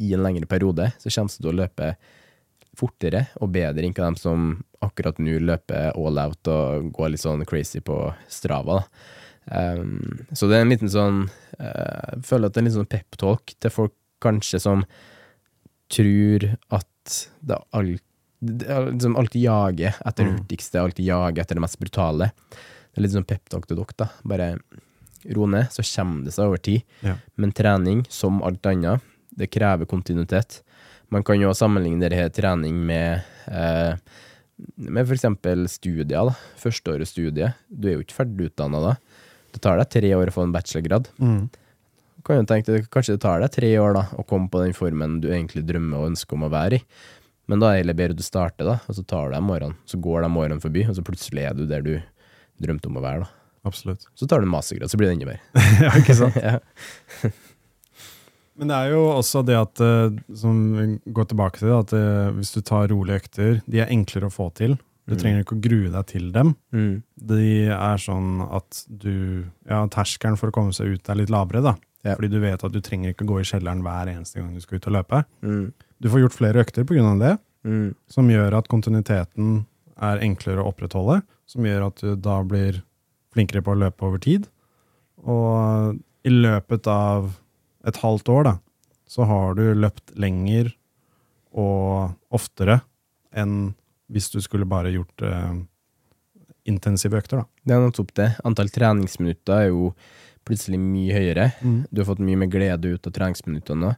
i 0.03 0.13
en 0.17 0.23
lengre 0.25 0.49
periode, 0.49 0.89
så 0.99 1.11
kommer 1.13 1.31
du 1.33 1.39
til 1.39 1.51
å 1.53 1.57
løpe 1.63 1.93
fortere 2.77 3.27
og 3.41 3.51
bedre 3.53 3.85
enn 3.85 3.93
dem 3.93 4.15
som 4.17 4.45
akkurat 4.81 5.19
nå 5.21 5.35
løper 5.45 5.91
all 5.93 6.17
out 6.23 6.49
og 6.49 6.87
går 6.95 7.13
litt 7.13 7.21
sånn 7.23 7.43
crazy 7.49 7.79
på 7.85 7.97
Strava. 8.33 8.79
Um, 9.45 10.23
så 10.33 10.47
det 10.49 10.57
er 10.57 10.63
en 10.63 10.71
liten 10.71 10.87
sånn 10.87 11.17
uh, 11.59 12.15
Jeg 12.15 12.21
føler 12.29 12.47
at 12.47 12.53
det 12.55 12.61
er 12.61 12.63
en 12.63 12.67
liten 12.69 12.79
sånn 12.79 12.93
peptalk 12.93 13.51
til 13.59 13.73
folk 13.75 13.93
kanskje 14.23 14.61
som 14.63 14.85
tror 15.91 16.45
at 16.73 17.17
det 17.43 17.57
alt 17.75 18.03
det 18.43 18.67
er 18.67 18.89
liksom 18.89 19.15
alltid 19.19 19.39
jager 19.45 19.93
etter 20.03 20.25
det 20.25 20.31
Mm. 20.31 20.37
hurtigste, 20.41 20.79
alltid 20.81 21.05
jager 21.05 21.41
etter 21.43 21.55
det 21.55 21.61
mest 21.63 21.79
brutale. 21.79 22.31
Det 22.51 22.97
er 22.99 23.01
litt 23.05 23.13
sånn 23.13 23.27
peptalk 23.27 23.67
til 23.69 23.77
dere, 23.79 23.95
da. 23.95 24.07
Bare 24.27 24.47
ro 25.31 25.45
ned, 25.47 25.69
så 25.71 25.79
kommer 25.95 26.25
det 26.25 26.33
seg 26.35 26.49
over 26.49 26.57
tid. 26.59 26.83
Ja. 27.01 27.15
Men 27.37 27.53
trening, 27.55 28.01
som 28.09 28.41
alt 28.43 28.65
annet, 28.67 28.99
det 29.39 29.49
krever 29.53 29.89
kontinuitet. 29.89 30.61
Man 31.13 31.25
kan 31.25 31.39
jo 31.41 31.53
sammenligne 31.57 32.09
det 32.09 32.17
her 32.17 32.31
trening 32.33 32.77
med 32.87 33.25
eh, 33.47 33.97
med 34.77 35.11
eksempel 35.11 35.65
studier, 35.69 36.29
da. 36.29 36.35
Førsteåret 36.61 37.09
studie. 37.09 37.49
Du 37.67 37.89
er 37.89 37.97
jo 37.97 38.05
ikke 38.05 38.21
ferdig 38.21 38.51
utdanna 38.51 38.81
da. 38.83 38.93
Det 39.53 39.61
tar 39.61 39.79
deg 39.79 39.91
tre 39.93 40.13
år 40.17 40.29
å 40.29 40.35
få 40.35 40.45
en 40.47 40.53
bachelorgrad. 40.53 41.09
Mm. 41.21 41.49
Kan 42.23 42.39
jo 42.39 42.45
tenke 42.47 42.71
deg, 42.71 42.87
Kanskje 42.93 43.17
det 43.17 43.23
tar 43.25 43.43
deg 43.43 43.51
tre 43.53 43.73
år 43.81 43.97
da 43.97 44.05
å 44.15 44.25
komme 44.27 44.49
på 44.49 44.63
den 44.63 44.75
formen 44.77 45.19
du 45.23 45.29
egentlig 45.33 45.65
drømmer 45.67 45.99
og 45.99 46.13
ønsker 46.13 46.37
om 46.37 46.47
å 46.47 46.53
være 46.53 46.79
i. 46.79 46.85
Men 47.51 47.59
da 47.59 47.69
er 47.69 47.75
det 47.75 47.83
heller 47.83 47.99
bedre 47.99 48.15
du 48.15 48.23
starter, 48.23 48.67
da, 48.69 48.77
og 48.87 48.95
så 48.95 49.03
tar 49.03 49.27
du 49.27 49.35
dem 49.35 49.49
årene. 49.51 49.75
Så 49.89 49.99
går 50.01 50.23
de 50.23 50.29
årene 50.31 50.63
forbi, 50.63 50.85
og 50.87 50.95
så 50.95 51.03
plutselig 51.05 51.43
er 51.49 51.57
du 51.57 51.65
der 51.67 51.83
du 51.83 51.97
drømte 52.63 52.87
om 52.87 53.01
å 53.01 53.03
være. 53.03 53.25
da. 53.25 53.43
Absolutt. 53.67 54.07
Så 54.15 54.27
tar 54.27 54.39
du 54.39 54.47
en 54.47 54.53
mastergrad, 54.53 54.91
så 54.91 54.99
blir 54.99 55.11
det 55.11 55.17
enda 55.17 55.27
bedre. 55.27 55.65
ja, 55.85 55.91
ikke 55.99 56.15
sant? 56.15 56.39
ja. 56.47 57.33
Men 58.57 58.69
det 58.69 58.75
er 58.77 58.91
jo 58.93 59.03
også 59.17 59.41
det 59.45 59.55
at, 59.57 59.81
eh, 59.81 60.17
som 60.37 60.57
vi 60.77 60.85
går 61.11 61.25
tilbake 61.31 61.57
til, 61.59 61.71
at 61.73 61.93
eh, 61.97 62.31
hvis 62.37 62.53
du 62.53 62.61
tar 62.61 62.87
rolige 62.91 63.21
økter, 63.23 63.61
de 63.67 63.79
er 63.81 63.89
enklere 63.93 64.29
å 64.29 64.33
få 64.33 64.51
til. 64.53 64.75
Du 65.07 65.15
Mm. 65.15 65.19
trenger 65.19 65.39
ikke 65.43 65.57
å 65.57 65.61
grue 65.61 65.89
deg 65.91 66.05
til 66.07 66.31
dem. 66.31 66.55
Mm. 66.71 67.03
De 67.17 67.65
er 67.67 67.97
sånn 67.97 68.39
at 68.53 68.85
du 68.87 69.45
Ja, 69.67 69.85
terskelen 69.87 70.37
for 70.37 70.47
å 70.49 70.53
komme 70.53 70.71
seg 70.73 70.93
ut 70.93 71.09
er 71.09 71.15
litt 71.15 71.29
lavere, 71.29 71.61
da. 71.61 71.75
Ja. 72.05 72.15
Fordi 72.15 72.29
du 72.29 72.39
vet 72.39 72.63
at 72.63 72.71
du 72.71 72.79
trenger 72.79 73.11
ikke 73.13 73.25
å 73.25 73.31
gå 73.33 73.39
i 73.41 73.43
kjelleren 73.43 73.81
hver 73.81 74.07
eneste 74.07 74.35
gang 74.39 74.53
du 74.53 74.61
skal 74.61 74.77
ut 74.77 74.87
og 74.87 74.93
løpe. 74.93 75.25
Mm. 75.43 75.73
Du 75.99 76.09
får 76.09 76.21
gjort 76.23 76.37
flere 76.37 76.63
økter 76.63 76.85
av 77.05 77.19
det, 77.19 77.39
Mm. 77.65 77.95
som 78.07 78.27
gjør 78.29 78.53
at 78.57 78.67
kontinuiteten 78.67 79.65
er 80.01 80.19
enklere 80.19 80.63
å 80.63 80.71
opprettholde. 80.73 81.23
Som 81.47 81.63
gjør 81.63 81.87
at 81.87 81.95
du 81.95 82.15
da 82.15 82.41
blir 82.43 82.81
flinkere 83.33 83.61
på 83.63 83.73
å 83.73 83.79
løpe 83.79 84.03
over 84.05 84.17
tid. 84.19 84.47
Og 85.25 85.99
i 86.25 86.29
løpet 86.29 86.87
av 86.87 87.39
et 87.87 87.99
halvt 87.99 88.29
år, 88.31 88.47
da, 88.47 88.55
så 89.09 89.27
har 89.29 89.55
du 89.59 89.65
løpt 89.75 90.15
lenger 90.19 90.71
og 91.53 92.15
oftere 92.33 92.81
enn 93.35 93.73
hvis 94.13 94.29
du 94.33 94.39
skulle 94.43 94.67
bare 94.69 94.91
gjort 94.93 95.23
eh, 95.25 95.55
intensive 96.69 97.17
økter, 97.17 97.41
da. 97.41 97.47
Det 97.63 97.75
er 97.75 97.81
nettopp 97.83 98.11
det. 98.19 98.29
Antall 98.47 98.69
treningsminutter 98.73 99.55
er 99.57 99.71
jo 99.71 99.93
plutselig 100.47 100.79
mye 100.79 101.15
høyere. 101.15 101.47
Du 101.89 102.01
har 102.01 102.09
fått 102.09 102.23
mye 102.23 102.39
mer 102.39 102.51
glede 102.51 102.93
ut 102.93 103.07
av 103.07 103.15
treningsminuttene. 103.15 103.93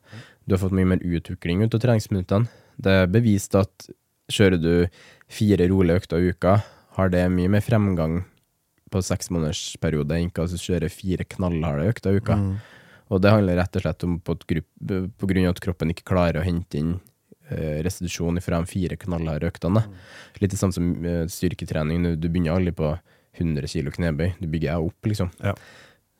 Du 0.45 0.55
har 0.55 0.61
fått 0.61 0.75
mye 0.77 0.91
mer 0.93 1.01
utvikling 1.03 1.63
ut 1.65 1.73
av 1.73 1.81
treningsminuttene. 1.83 2.49
Det 2.77 2.95
er 3.01 3.11
bevist 3.11 3.55
at 3.57 3.89
kjører 4.31 4.61
du 4.61 4.71
fire 5.31 5.67
rolige 5.69 6.01
økter 6.01 6.21
i 6.21 6.31
uka, 6.33 6.59
har 6.97 7.11
det 7.13 7.25
mye 7.33 7.51
mer 7.51 7.65
fremgang 7.65 8.23
på 8.93 9.01
seks 9.03 9.31
måneders 9.33 9.75
periode 9.81 10.15
enn 10.17 10.31
hva 10.33 10.45
du 10.47 10.57
kjører 10.59 10.93
fire 10.93 11.25
knallharde 11.27 11.89
økter 11.91 12.15
i 12.15 12.21
uka. 12.21 12.37
Mm. 12.39 12.55
Og 13.13 13.21
det 13.21 13.33
handler 13.33 13.59
rett 13.59 13.77
og 13.77 13.85
slett 13.85 14.05
om 14.07 14.19
på, 14.19 14.35
at 14.37 14.45
grupp, 14.49 14.69
på 15.19 15.29
grunn 15.29 15.45
av 15.45 15.53
at 15.53 15.61
kroppen 15.63 15.93
ikke 15.93 16.07
klarer 16.09 16.41
å 16.41 16.45
hente 16.45 16.79
inn 16.79 16.95
eh, 17.49 17.81
restitusjon 17.85 18.41
fra 18.41 18.61
de 18.61 18.69
fire 18.71 18.97
knallharde 19.01 19.49
øktene. 19.51 19.85
Litt 20.41 20.55
det 20.55 20.61
samme 20.61 20.75
som 20.75 20.91
eh, 21.05 21.25
styrketrening. 21.31 22.15
Du, 22.17 22.29
begynner 22.29 22.55
aldri 22.55 22.73
på 22.75 22.95
100 23.37 23.69
kilo 23.69 23.93
knebøy, 23.93 24.35
du 24.39 24.47
bygger 24.47 24.71
deg 24.71 24.89
opp, 24.89 25.11
liksom. 25.11 25.31
Ja. 25.43 25.53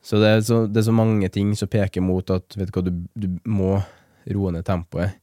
Så 0.05 0.19
det, 0.21 0.31
så 0.45 0.65
det 0.69 0.83
er 0.83 0.89
så 0.91 0.93
mange 0.93 1.29
ting 1.33 1.55
som 1.57 1.71
peker 1.71 2.03
mot 2.05 2.29
at 2.29 2.53
vet 2.53 2.69
du 2.69 2.75
hva, 2.75 2.83
du, 2.85 3.05
du 3.17 3.29
må 3.49 3.79
roe 4.35 4.51
ned 4.53 4.65
tempoet. 4.67 5.17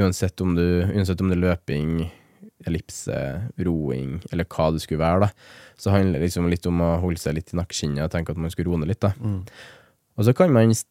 Uansett 0.00 0.40
om, 0.44 0.52
du, 0.56 0.64
uansett 0.92 1.20
om 1.22 1.30
det 1.30 1.38
er 1.38 1.44
løping, 1.46 1.94
ellipse, 2.68 3.16
roing, 3.64 4.18
eller 4.30 4.48
hva 4.52 4.68
det 4.74 4.82
skulle 4.84 5.00
være, 5.00 5.28
da. 5.28 5.60
Så 5.80 5.94
handler 5.94 6.18
det 6.18 6.28
liksom 6.28 6.50
litt 6.52 6.68
om 6.68 6.82
å 6.84 6.94
holde 7.00 7.22
seg 7.22 7.38
litt 7.38 7.54
i 7.54 7.58
nakkeskinnet 7.58 8.04
og 8.04 8.12
tenke 8.12 8.34
at 8.34 8.40
man 8.40 8.52
skulle 8.52 8.68
roe 8.68 8.82
ned 8.82 8.92
litt, 8.92 9.00
da. 9.00 9.14
Mm. 9.16 9.40
Og 10.20 10.26
så 10.28 10.34
kan 10.36 10.52
man 10.52 10.68
et, 10.70 10.84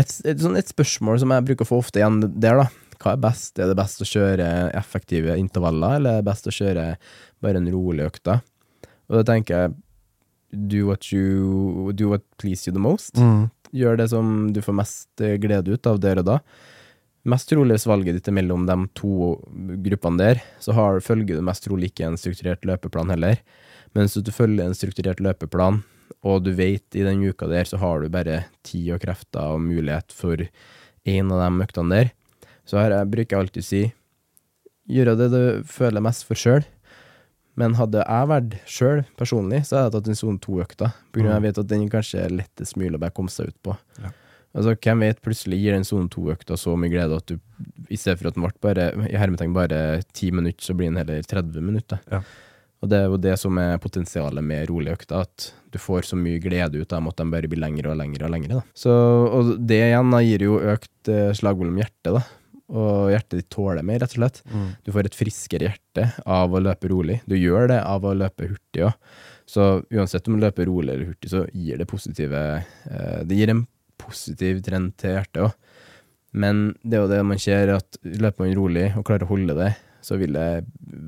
et, 0.00 0.38
sånn 0.40 0.56
et 0.56 0.70
spørsmål 0.72 1.20
som 1.20 1.34
jeg 1.34 1.46
bruker 1.50 1.66
å 1.66 1.68
få 1.68 1.82
ofte 1.82 2.00
igjen 2.00 2.22
der, 2.40 2.62
da. 2.62 2.96
Hva 3.00 3.14
er 3.14 3.20
best? 3.20 3.58
Er 3.60 3.68
det 3.68 3.76
best 3.78 4.00
å 4.00 4.08
kjøre 4.08 4.46
effektive 4.76 5.36
intervaller, 5.40 5.98
eller 5.98 6.18
er 6.18 6.22
det 6.22 6.28
best 6.28 6.48
å 6.48 6.54
kjøre 6.54 6.86
bare 7.44 7.60
en 7.60 7.68
rolig 7.72 8.08
økt? 8.08 8.32
Og 8.32 9.20
da 9.20 9.22
tenker 9.28 9.56
jeg 9.56 9.78
do 10.50 10.86
what 10.88 11.12
you 11.12 11.92
Do 11.94 12.10
what 12.10 12.24
please 12.40 12.66
you 12.66 12.74
the 12.74 12.82
most. 12.82 13.16
Mm. 13.16 13.48
Gjør 13.76 14.00
det 14.00 14.08
som 14.10 14.50
du 14.52 14.60
får 14.64 14.76
mest 14.80 15.22
eh, 15.22 15.36
glede 15.38 15.76
ut 15.76 15.86
av 15.86 16.00
der 16.02 16.20
og 16.22 16.26
da. 16.26 16.38
Mest 17.28 17.50
trolig 17.52 17.76
hvis 17.76 17.86
valget 17.86 18.16
ditt 18.16 18.28
er 18.32 18.34
mellom 18.34 18.64
de 18.66 18.76
to 18.96 19.36
gruppene 19.84 20.18
der, 20.18 20.40
så 20.58 20.74
har, 20.74 21.02
følger 21.04 21.36
du 21.36 21.44
mest 21.44 21.66
trolig 21.66 21.90
ikke 21.92 22.08
en 22.08 22.18
strukturert 22.18 22.64
løpeplan 22.66 23.12
heller. 23.12 23.42
Men 23.92 24.08
hvis 24.08 24.24
du 24.24 24.32
følger 24.32 24.64
en 24.64 24.76
strukturert 24.76 25.20
løpeplan, 25.22 25.82
og 26.26 26.42
du 26.44 26.52
vet 26.56 26.98
i 26.98 27.04
den 27.06 27.22
uka 27.24 27.48
der 27.50 27.68
så 27.68 27.78
har 27.80 28.02
du 28.02 28.12
bare 28.12 28.44
tid 28.66 28.90
og 28.96 29.02
krefter 29.02 29.56
og 29.56 29.64
mulighet 29.64 30.12
for 30.14 30.42
en 31.08 31.32
av 31.32 31.42
de 31.42 31.64
øktene 31.64 31.96
der, 31.96 32.12
så 32.68 32.82
her 32.82 32.94
jeg 32.94 33.10
bruker 33.14 33.36
jeg 33.36 33.44
alltid 33.46 33.64
å 33.64 33.70
si 33.70 33.82
gjøre 34.90 35.16
det 35.18 35.28
du 35.32 35.42
føler 35.68 36.04
mest 36.04 36.26
for 36.28 36.38
sjøl. 36.38 36.64
Men 37.58 37.76
hadde 37.76 38.02
jeg 38.02 38.30
vært 38.30 38.56
sjøl 38.70 39.02
personlig, 39.18 39.64
så 39.68 39.76
hadde 39.76 39.90
jeg 39.90 39.94
tatt 39.96 40.10
en 40.12 40.18
sone 40.20 40.42
to-økta. 40.42 40.90
På 41.12 41.20
grunn 41.20 41.32
av 41.32 41.40
jeg 41.40 41.50
vet 41.50 41.62
at 41.62 41.70
den 41.70 41.86
kanskje 41.92 42.24
er 42.24 42.34
lettest 42.34 42.78
mulig 42.80 42.96
å 42.96 43.02
bare 43.02 43.14
komme 43.16 43.32
seg 43.32 43.50
ut 43.50 43.58
på. 43.66 43.76
Ja. 44.00 44.12
Altså, 44.50 44.74
hvem 44.82 45.04
vet, 45.04 45.20
plutselig 45.22 45.60
gir 45.60 45.76
den 45.76 45.86
sone 45.86 46.10
to-økta 46.10 46.56
så 46.58 46.74
mye 46.78 46.90
glede 46.90 47.18
at 47.20 47.30
du, 47.30 47.36
i 47.86 47.98
stedet 47.98 48.18
for 48.18 48.30
at 48.30 48.38
den 48.38 48.46
ble 48.46 48.62
bare, 48.64 48.86
i 49.06 49.18
hermetegn 49.18 49.54
bare 49.54 50.00
ti 50.16 50.32
minutter, 50.34 50.64
så 50.64 50.74
blir 50.78 50.90
den 50.90 50.98
heller 50.98 51.22
30 51.22 51.66
minutter. 51.66 52.00
Ja. 52.10 52.22
Og 52.80 52.88
det 52.88 52.96
er 52.96 53.10
jo 53.12 53.20
det 53.20 53.36
som 53.36 53.58
er 53.60 53.80
potensialet 53.80 54.44
med 54.44 54.68
rolige 54.70 54.96
økter, 54.96 55.26
at 55.26 55.50
du 55.70 55.78
får 55.78 56.08
så 56.08 56.18
mye 56.18 56.40
glede 56.40 56.80
ut 56.80 56.92
av 56.92 57.00
dem 57.00 57.10
at 57.10 57.18
de 57.20 57.26
bare 57.34 57.50
blir 57.50 57.60
lengre 57.60 57.92
og 57.92 57.98
lengre 58.00 58.26
og 58.26 58.32
lengre. 58.32 58.60
Da. 58.60 58.76
Så, 58.82 58.92
og 59.28 59.50
det 59.68 59.82
igjen 59.90 60.14
da, 60.14 60.20
gir 60.24 60.44
jo 60.46 60.60
økt 60.72 61.10
eh, 61.12 61.32
slagvolum 61.36 61.76
hjertet, 61.80 62.14
da. 62.16 62.22
Og 62.70 63.10
hjertet 63.10 63.40
ditt 63.40 63.50
tåler 63.52 63.84
mer, 63.84 64.00
rett 64.00 64.14
og 64.14 64.22
slett. 64.22 64.40
Mm. 64.48 64.68
Du 64.86 64.92
får 64.94 65.10
et 65.10 65.18
friskere 65.18 65.68
hjerte 65.68 66.06
av 66.24 66.54
å 66.54 66.62
løpe 66.62 66.88
rolig. 66.92 67.18
Du 67.28 67.36
gjør 67.36 67.68
det 67.72 67.80
av 67.82 68.06
å 68.06 68.14
løpe 68.16 68.48
hurtig 68.48 68.86
òg. 68.86 69.12
Så 69.50 69.66
uansett 69.90 70.28
om 70.30 70.38
du 70.38 70.44
løper 70.44 70.68
rolig 70.70 70.94
eller 70.94 71.10
hurtig, 71.10 71.32
så 71.32 71.42
gir 71.50 71.80
det 71.80 71.88
positive 71.90 72.40
eh, 72.62 73.20
Det 73.26 73.36
gir 73.36 73.50
en 73.50 73.64
positiv 74.00 74.62
trend 74.64 74.94
til 75.00 75.18
hjertet 75.18 75.44
òg. 75.48 75.84
Men 76.30 76.68
det 76.86 76.96
er 76.96 77.04
jo 77.04 77.10
det 77.10 77.22
man 77.26 77.40
ser, 77.42 77.74
at 77.74 77.98
løper 78.06 78.46
man 78.46 78.54
rolig 78.56 78.84
og 78.94 79.04
klarer 79.08 79.26
å 79.26 79.32
holde 79.32 79.56
det, 79.58 79.72
så 80.04 80.18
vil 80.20 80.36
det 80.36 80.64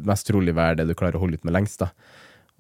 mest 0.07 0.29
trolig 0.29 0.55
være 0.57 0.81
det 0.81 0.89
du 0.91 0.97
klarer 0.99 1.19
å 1.19 1.25
holde 1.25 1.41
ut 1.41 1.47
med 1.49 1.57
lengst. 1.57 1.83
da. 1.83 1.91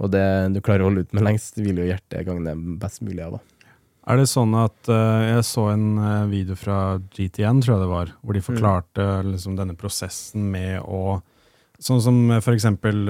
Og 0.02 0.10
det 0.12 0.24
du 0.54 0.60
klarer 0.64 0.84
å 0.84 0.90
holde 0.90 1.06
ut 1.06 1.16
med 1.16 1.26
lengst, 1.26 1.58
vil 1.60 1.82
jo 1.82 1.88
hjertet 1.88 2.26
gagne 2.26 2.54
best 2.80 3.02
mulig 3.04 3.22
av. 3.24 3.38
da. 3.38 3.68
Er 4.10 4.18
det 4.18 4.26
sånn 4.32 4.54
at 4.58 4.90
uh, 4.90 5.22
Jeg 5.22 5.44
så 5.46 5.68
en 5.70 5.84
eh, 6.02 6.24
video 6.26 6.56
fra 6.58 6.98
GTN, 7.14 7.60
tror 7.62 7.76
jeg 7.76 7.82
det 7.84 7.90
var, 7.92 8.08
hvor 8.18 8.34
de 8.34 8.42
forklarte 8.42 9.04
liksom, 9.28 9.54
denne 9.58 9.78
prosessen 9.78 10.48
med 10.54 10.80
å 10.82 11.20
Sånn 11.82 11.98
som 11.98 12.18
eh, 12.30 12.38
for 12.38 12.54
eksempel 12.54 13.08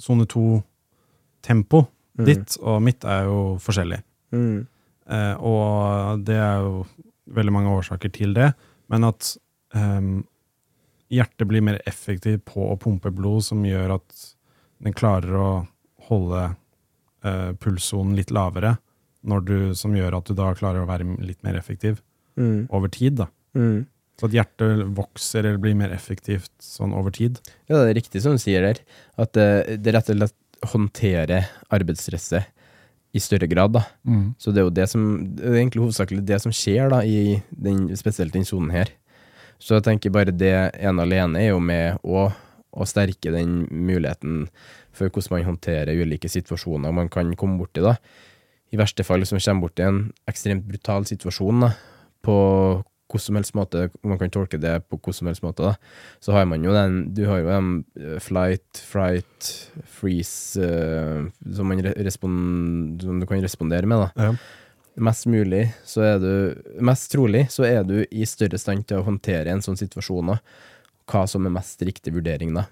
sone 0.00 0.24
to-tempo. 0.32 1.82
Mm. 2.16 2.22
Ditt 2.24 2.54
og 2.62 2.78
mitt 2.80 3.04
er 3.04 3.26
jo 3.28 3.40
forskjellig. 3.60 3.98
Mm. 4.32 4.62
Uh, 5.04 5.34
og 5.44 6.22
det 6.24 6.38
er 6.40 6.62
jo 6.64 6.86
veldig 7.36 7.52
mange 7.52 7.74
årsaker 7.76 8.14
til 8.14 8.32
det. 8.36 8.48
Men 8.92 9.04
at 9.10 9.28
ehm, 9.76 10.24
hjertet 11.12 11.46
blir 11.48 11.62
mer 11.64 11.80
effektivt 11.86 12.44
på 12.48 12.68
å 12.72 12.78
pumpe 12.80 13.10
blod, 13.14 13.44
som 13.46 13.64
gjør 13.66 13.96
at 13.98 14.22
den 14.84 14.94
klarer 14.96 15.36
å 15.38 15.50
holde 16.08 16.42
eh, 17.24 17.52
pulssonen 17.62 18.16
litt 18.18 18.30
lavere, 18.34 18.76
du, 19.42 19.74
som 19.74 19.94
gjør 19.96 20.18
at 20.20 20.28
du 20.28 20.34
da 20.38 20.52
klarer 20.54 20.84
å 20.84 20.88
være 20.90 21.16
litt 21.26 21.42
mer 21.46 21.58
effektiv 21.58 22.02
Mm. 22.36 22.66
over 22.68 22.88
tid. 22.92 23.14
da. 23.16 23.26
Mm. 23.56 23.86
Så 24.20 24.26
at 24.28 24.34
hjertet 24.36 24.82
vokser 24.96 25.38
eller 25.46 25.56
blir 25.58 25.74
mer 25.74 25.88
effektivt 25.90 26.50
sånn 26.60 26.92
over 26.92 27.10
tid. 27.10 27.38
Ja, 27.68 27.78
det 27.80 27.90
er 27.94 27.96
riktig 27.96 28.20
som 28.20 28.32
du 28.36 28.38
sier 28.38 28.60
der, 28.60 28.80
at 29.16 29.32
det, 29.32 29.78
det 29.80 29.94
rett 29.96 30.10
og 30.12 30.18
slett 30.18 30.36
håndterer 30.68 31.48
arbeidsstresset 31.72 32.44
i 33.16 33.20
større 33.24 33.48
grad, 33.48 33.72
da. 33.72 33.82
Så 34.36 34.52
det 34.52 34.60
er 34.60 34.66
jo 34.68 34.74
det 34.76 34.86
som, 34.92 35.02
det 35.36 35.44
er 35.48 35.56
egentlig 35.62 35.80
hovedsakelig 35.86 36.26
det 36.28 36.40
som 36.44 36.52
skjer, 36.52 36.90
da, 36.92 37.00
i 37.08 37.40
den, 37.50 37.88
spesielt 37.96 38.36
den 38.36 38.44
sonen 38.44 38.70
her. 38.76 38.92
Så 39.58 39.78
jeg 39.78 39.86
tenker 39.86 40.14
bare 40.14 40.34
det 40.34 40.54
ene 40.76 41.06
alene 41.06 41.42
er 41.42 41.52
jo 41.52 41.60
med 41.62 42.00
å, 42.04 42.26
å 42.76 42.88
sterke 42.88 43.32
den 43.34 43.64
muligheten 43.70 44.46
for 44.96 45.08
hvordan 45.10 45.38
man 45.38 45.48
håndterer 45.52 46.02
ulike 46.02 46.30
situasjoner 46.32 46.94
man 46.94 47.10
kan 47.12 47.32
komme 47.38 47.60
borti, 47.60 47.84
da. 47.84 47.96
I 48.74 48.80
verste 48.80 49.04
fall, 49.06 49.22
hvis 49.22 49.32
man 49.32 49.44
kommer 49.44 49.68
borti 49.68 49.84
en 49.86 50.02
ekstremt 50.28 50.66
brutal 50.66 51.06
situasjon, 51.08 51.66
da, 51.66 51.72
på 52.26 52.36
hvordan 53.06 53.22
som 53.22 53.38
helst 53.38 53.54
måte, 53.54 53.84
man 54.02 54.18
kan 54.18 54.32
tolke 54.34 54.58
det 54.58 54.74
på 54.90 54.98
hvordan 54.98 55.18
som 55.20 55.30
helst 55.30 55.44
måte, 55.44 55.62
da, 55.62 55.76
så 56.20 56.34
har 56.34 56.48
man 56.50 56.64
jo 56.66 56.74
den, 56.74 56.98
du 57.14 57.22
har 57.28 57.40
jo 57.42 57.48
den 57.48 57.72
eh, 58.00 58.18
flight, 58.22 58.82
fright, 58.82 59.50
freeze, 59.98 60.58
uh, 60.58 61.28
som, 61.54 61.70
man 61.70 61.84
respond, 61.86 63.02
som 63.02 63.20
du 63.22 63.28
kan 63.28 63.44
respondere 63.44 63.86
med, 63.86 64.08
da. 64.08 64.30
Ja. 64.30 64.64
Mest 64.96 65.26
mulig, 65.28 65.66
så 65.84 66.04
er 66.06 66.20
du, 66.22 66.30
mest 66.80 67.10
trolig, 67.12 67.46
så 67.52 67.66
er 67.68 67.82
du 67.84 67.98
i 68.08 68.24
større 68.28 68.56
stand 68.60 68.86
til 68.88 69.02
å 69.02 69.06
håndtere 69.06 69.52
en 69.52 69.60
sånn 69.64 69.76
situasjon, 69.76 70.34
og 70.36 70.64
Hva 71.06 71.20
som 71.30 71.44
er 71.46 71.52
mest 71.54 71.82
riktig 71.86 72.10
vurdering, 72.16 72.56
da. 72.56 72.64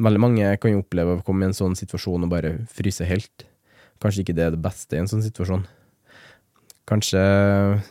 Veldig 0.00 0.20
mange 0.22 0.52
kan 0.62 0.72
jo 0.72 0.80
oppleve 0.80 1.18
å 1.18 1.24
komme 1.26 1.44
i 1.44 1.50
en 1.50 1.56
sånn 1.56 1.74
situasjon 1.76 2.24
og 2.24 2.30
bare 2.32 2.54
fryse 2.72 3.04
helt. 3.04 3.44
Kanskje 4.00 4.22
ikke 4.24 4.36
det 4.38 4.46
er 4.46 4.54
det 4.54 4.62
beste 4.64 4.96
i 4.96 5.02
en 5.02 5.10
sånn 5.10 5.20
situasjon. 5.26 5.66
Kanskje 6.88 7.20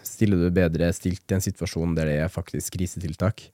stiller 0.04 0.42
du 0.42 0.50
bedre 0.52 0.90
stilt 0.96 1.24
i 1.30 1.38
en 1.38 1.44
situasjon 1.44 1.94
der 1.96 2.10
det 2.10 2.18
er 2.24 2.34
faktisk 2.34 2.76
krisetiltak. 2.76 3.46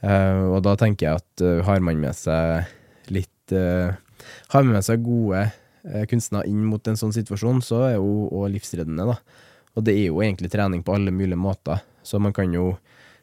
Uh, 0.00 0.54
og 0.54 0.62
da 0.64 0.76
tenker 0.78 1.08
jeg 1.08 1.20
at 1.20 1.42
uh, 1.44 1.60
har 1.66 1.82
man 1.84 1.98
med 2.00 2.14
seg 2.14 2.70
litt 3.10 3.50
uh, 3.50 3.90
Har 4.52 4.62
man 4.62 4.76
med 4.76 4.86
seg 4.86 5.02
gode 5.02 5.48
kunstnere 6.10 6.46
inn 6.50 6.64
mot 6.68 6.84
en 6.90 6.98
sånn 6.98 7.14
situasjon, 7.14 7.62
så 7.64 7.78
er 7.86 7.92
jo 7.94 8.26
òg 8.34 8.50
livsreddende, 8.52 9.06
da. 9.08 9.14
Og 9.78 9.84
det 9.86 9.94
er 9.94 10.08
jo 10.08 10.18
egentlig 10.24 10.50
trening 10.50 10.82
på 10.82 10.96
alle 10.96 11.12
mulige 11.14 11.38
måter, 11.38 11.84
så 12.02 12.18
man 12.22 12.34
kan 12.34 12.50
jo, 12.54 12.72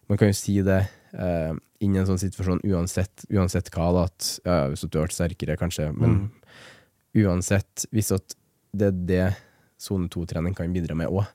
man 0.07 0.19
kan 0.21 0.29
jo 0.31 0.37
si 0.39 0.55
det 0.63 0.79
uh, 1.17 1.51
innen 1.83 2.01
en 2.01 2.07
sånn 2.07 2.21
situasjon 2.21 2.61
uansett, 2.71 3.25
uansett 3.33 3.67
hva, 3.75 3.89
da, 3.97 4.05
at 4.07 4.29
ja, 4.45 4.55
hvis 4.71 4.85
du 4.87 4.95
har 4.95 5.09
vært 5.09 5.17
sterkere, 5.17 5.57
kanskje, 5.59 5.89
men 5.91 6.29
uansett, 7.15 7.85
hvis 7.91 8.13
at 8.15 8.35
det 8.75 8.89
er 8.91 9.03
det 9.11 9.25
sone 9.81 10.07
2-trening 10.11 10.55
kan 10.55 10.71
bidra 10.73 10.95
med 10.97 11.11
òg, 11.11 11.27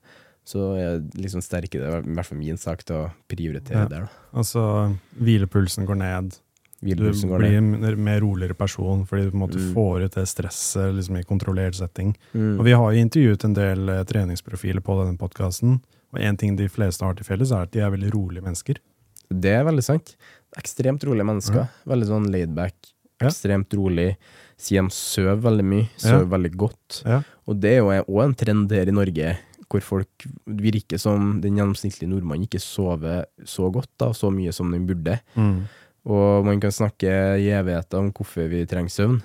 så 0.50 0.72
er 0.80 1.02
liksom 1.20 1.42
sterke 1.44 1.78
det 1.78 1.86
er 1.86 2.00
i 2.02 2.14
hvert 2.16 2.26
fall 2.26 2.40
min 2.40 2.58
sak 2.58 2.82
til 2.88 2.96
å 3.04 3.10
prioritere 3.30 3.84
Ja. 3.84 3.88
der. 3.92 4.08
Altså, 4.32 4.62
hvilepulsen 5.20 5.86
går 5.86 6.00
ned. 6.00 6.38
Du 6.80 7.04
blir 7.38 7.56
en 7.58 8.04
mer 8.04 8.20
roligere 8.24 8.54
person 8.56 9.02
fordi 9.06 9.24
du 9.26 9.30
på 9.30 9.36
en 9.36 9.42
måte 9.48 9.58
Mm. 9.60 9.72
får 9.74 10.04
ut 10.06 10.14
det 10.14 10.26
stresset 10.28 10.94
liksom, 10.96 11.16
i 11.20 11.22
kontrollert 11.28 11.74
setting. 11.76 12.14
Mm. 12.34 12.58
Og 12.58 12.64
vi 12.64 12.72
har 12.72 12.92
jo 12.92 13.02
intervjuet 13.04 13.44
en 13.44 13.54
del 13.54 13.88
eh, 13.88 14.04
treningsprofiler 14.04 14.80
på 14.80 14.96
denne 15.04 15.18
podkasten, 15.18 15.80
og 16.12 16.20
en 16.20 16.36
ting 16.36 16.56
de 16.56 16.68
fleste 16.68 17.04
har 17.04 17.14
til 17.14 17.24
felles, 17.28 17.52
er 17.52 17.62
at 17.68 17.70
de 17.72 17.80
er 17.80 17.90
veldig 17.90 18.12
rolige 18.14 18.42
mennesker. 18.42 18.80
Det 19.30 19.52
er 19.58 19.64
veldig 19.64 19.84
sant. 19.84 20.16
Ekstremt 20.58 21.04
rolige 21.04 21.24
mennesker. 21.28 21.68
Veldig 21.86 22.06
sånn 22.08 22.30
laidback. 22.32 22.74
Ja. 23.20 23.28
Ekstremt 23.28 23.72
rolig. 23.76 24.16
Sier 24.58 24.82
de 24.82 24.88
sover 24.90 25.36
veldig 25.44 25.64
mye. 25.64 25.88
Sover 26.00 26.26
veldig 26.32 26.50
godt. 26.56 27.02
Ja. 27.06 27.20
Og 27.46 27.60
det 27.60 27.76
er 27.76 27.78
jo 27.84 27.92
òg 28.16 28.24
en 28.24 28.34
trend 28.34 28.72
her 28.72 28.88
i 28.88 28.96
Norge, 28.96 29.36
hvor 29.70 29.80
folk 29.86 30.26
virker 30.48 30.98
som 30.98 31.40
den 31.40 31.54
gjennomsnittlige 31.60 32.08
nordmann 32.10 32.42
ikke 32.42 32.58
sover 32.58 33.26
så 33.46 33.70
godt, 33.70 33.88
da, 34.00 34.08
så 34.12 34.32
mye 34.34 34.50
som 34.52 34.72
den 34.72 34.88
burde. 34.88 35.20
Og 36.10 36.46
man 36.46 36.58
kan 36.62 36.74
snakke 36.74 37.12
i 37.38 37.50
evigheter 37.54 38.00
om 38.00 38.10
hvorfor 38.14 38.48
vi 38.50 38.64
trenger 38.68 38.94
søvn, 38.94 39.20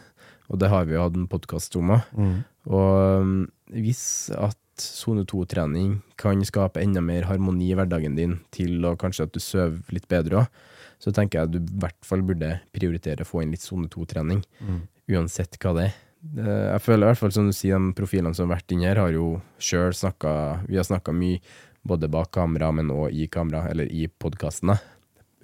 og 0.51 0.61
det 0.61 0.69
har 0.69 0.85
vi 0.85 0.93
jo 0.93 1.01
hatt 1.01 1.17
en 1.17 1.29
podkast 1.29 1.75
om 1.79 1.95
òg. 1.95 2.13
Mm. 2.13 2.37
Og 2.69 3.21
um, 3.25 3.35
hvis 3.73 4.05
at 4.37 4.59
sone 4.81 5.23
2-trening 5.25 5.99
kan 6.19 6.41
skape 6.45 6.81
enda 6.83 7.01
mer 7.01 7.25
harmoni 7.29 7.71
i 7.71 7.77
hverdagen 7.77 8.17
din, 8.17 8.39
til 8.53 8.83
og 8.85 8.99
kanskje 9.01 9.27
at 9.27 9.35
du 9.35 9.41
sover 9.41 9.95
litt 9.95 10.07
bedre 10.11 10.43
òg, 10.43 10.63
så 11.01 11.11
tenker 11.15 11.41
jeg 11.41 11.49
at 11.49 11.53
du 11.53 11.59
i 11.59 11.79
hvert 11.81 12.07
fall 12.07 12.23
burde 12.25 12.55
prioritere 12.75 13.25
å 13.25 13.27
få 13.27 13.43
inn 13.43 13.53
litt 13.53 13.63
sone 13.63 13.89
2-trening. 13.91 14.43
Mm. 14.63 14.81
Uansett 15.15 15.57
hva 15.61 15.75
det 15.77 15.89
er. 15.89 16.01
Jeg 16.25 16.81
føler 16.81 17.05
i 17.05 17.09
hvert 17.11 17.21
fall, 17.21 17.33
som 17.35 17.49
du 17.49 17.53
sier, 17.53 17.77
de 17.77 17.93
profilene 17.97 18.33
som 18.33 18.47
har 18.47 18.57
vært 18.57 18.73
inne 18.73 18.87
her, 18.89 19.01
har 19.03 19.11
jo 19.13 19.35
sjøl 19.61 19.93
snakka 19.93 20.31
Vi 20.65 20.79
har 20.79 20.87
snakka 20.87 21.13
mye 21.13 21.41
både 21.85 22.09
bak 22.09 22.31
kamera, 22.33 22.71
men 22.73 22.89
òg 22.89 23.13
i 23.13 23.27
kamera, 23.29 23.67
eller 23.69 23.91
i 23.93 24.07
podkastene, 24.09 24.79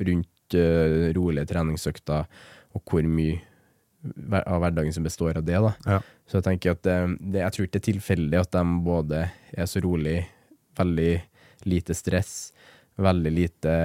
rundt 0.01 0.30
uh, 0.57 1.09
rolige 1.17 1.49
treningsøkter, 1.51 2.27
og 2.71 2.83
hvor 2.87 3.07
mye 3.07 3.39
av 4.41 4.61
hverdagen 4.63 4.93
som 4.95 5.05
består 5.05 5.37
av 5.37 5.45
det. 5.45 5.59
da. 5.61 5.73
Ja. 5.85 5.99
Så 6.25 6.39
jeg 6.39 6.47
tenker 6.47 6.73
at 6.73 6.81
det, 6.85 6.97
det, 7.19 7.43
jeg 7.43 7.53
tror 7.53 7.67
ikke 7.67 7.75
det 7.75 7.81
er 7.81 7.89
tilfeldig 7.91 8.39
at 8.39 8.55
de 8.55 8.63
både 8.85 9.19
er 9.53 9.69
så 9.69 9.81
rolig, 9.83 10.15
veldig 10.79 11.11
lite 11.69 11.93
stress, 11.93 12.33
veldig 13.01 13.33
lite 13.33 13.75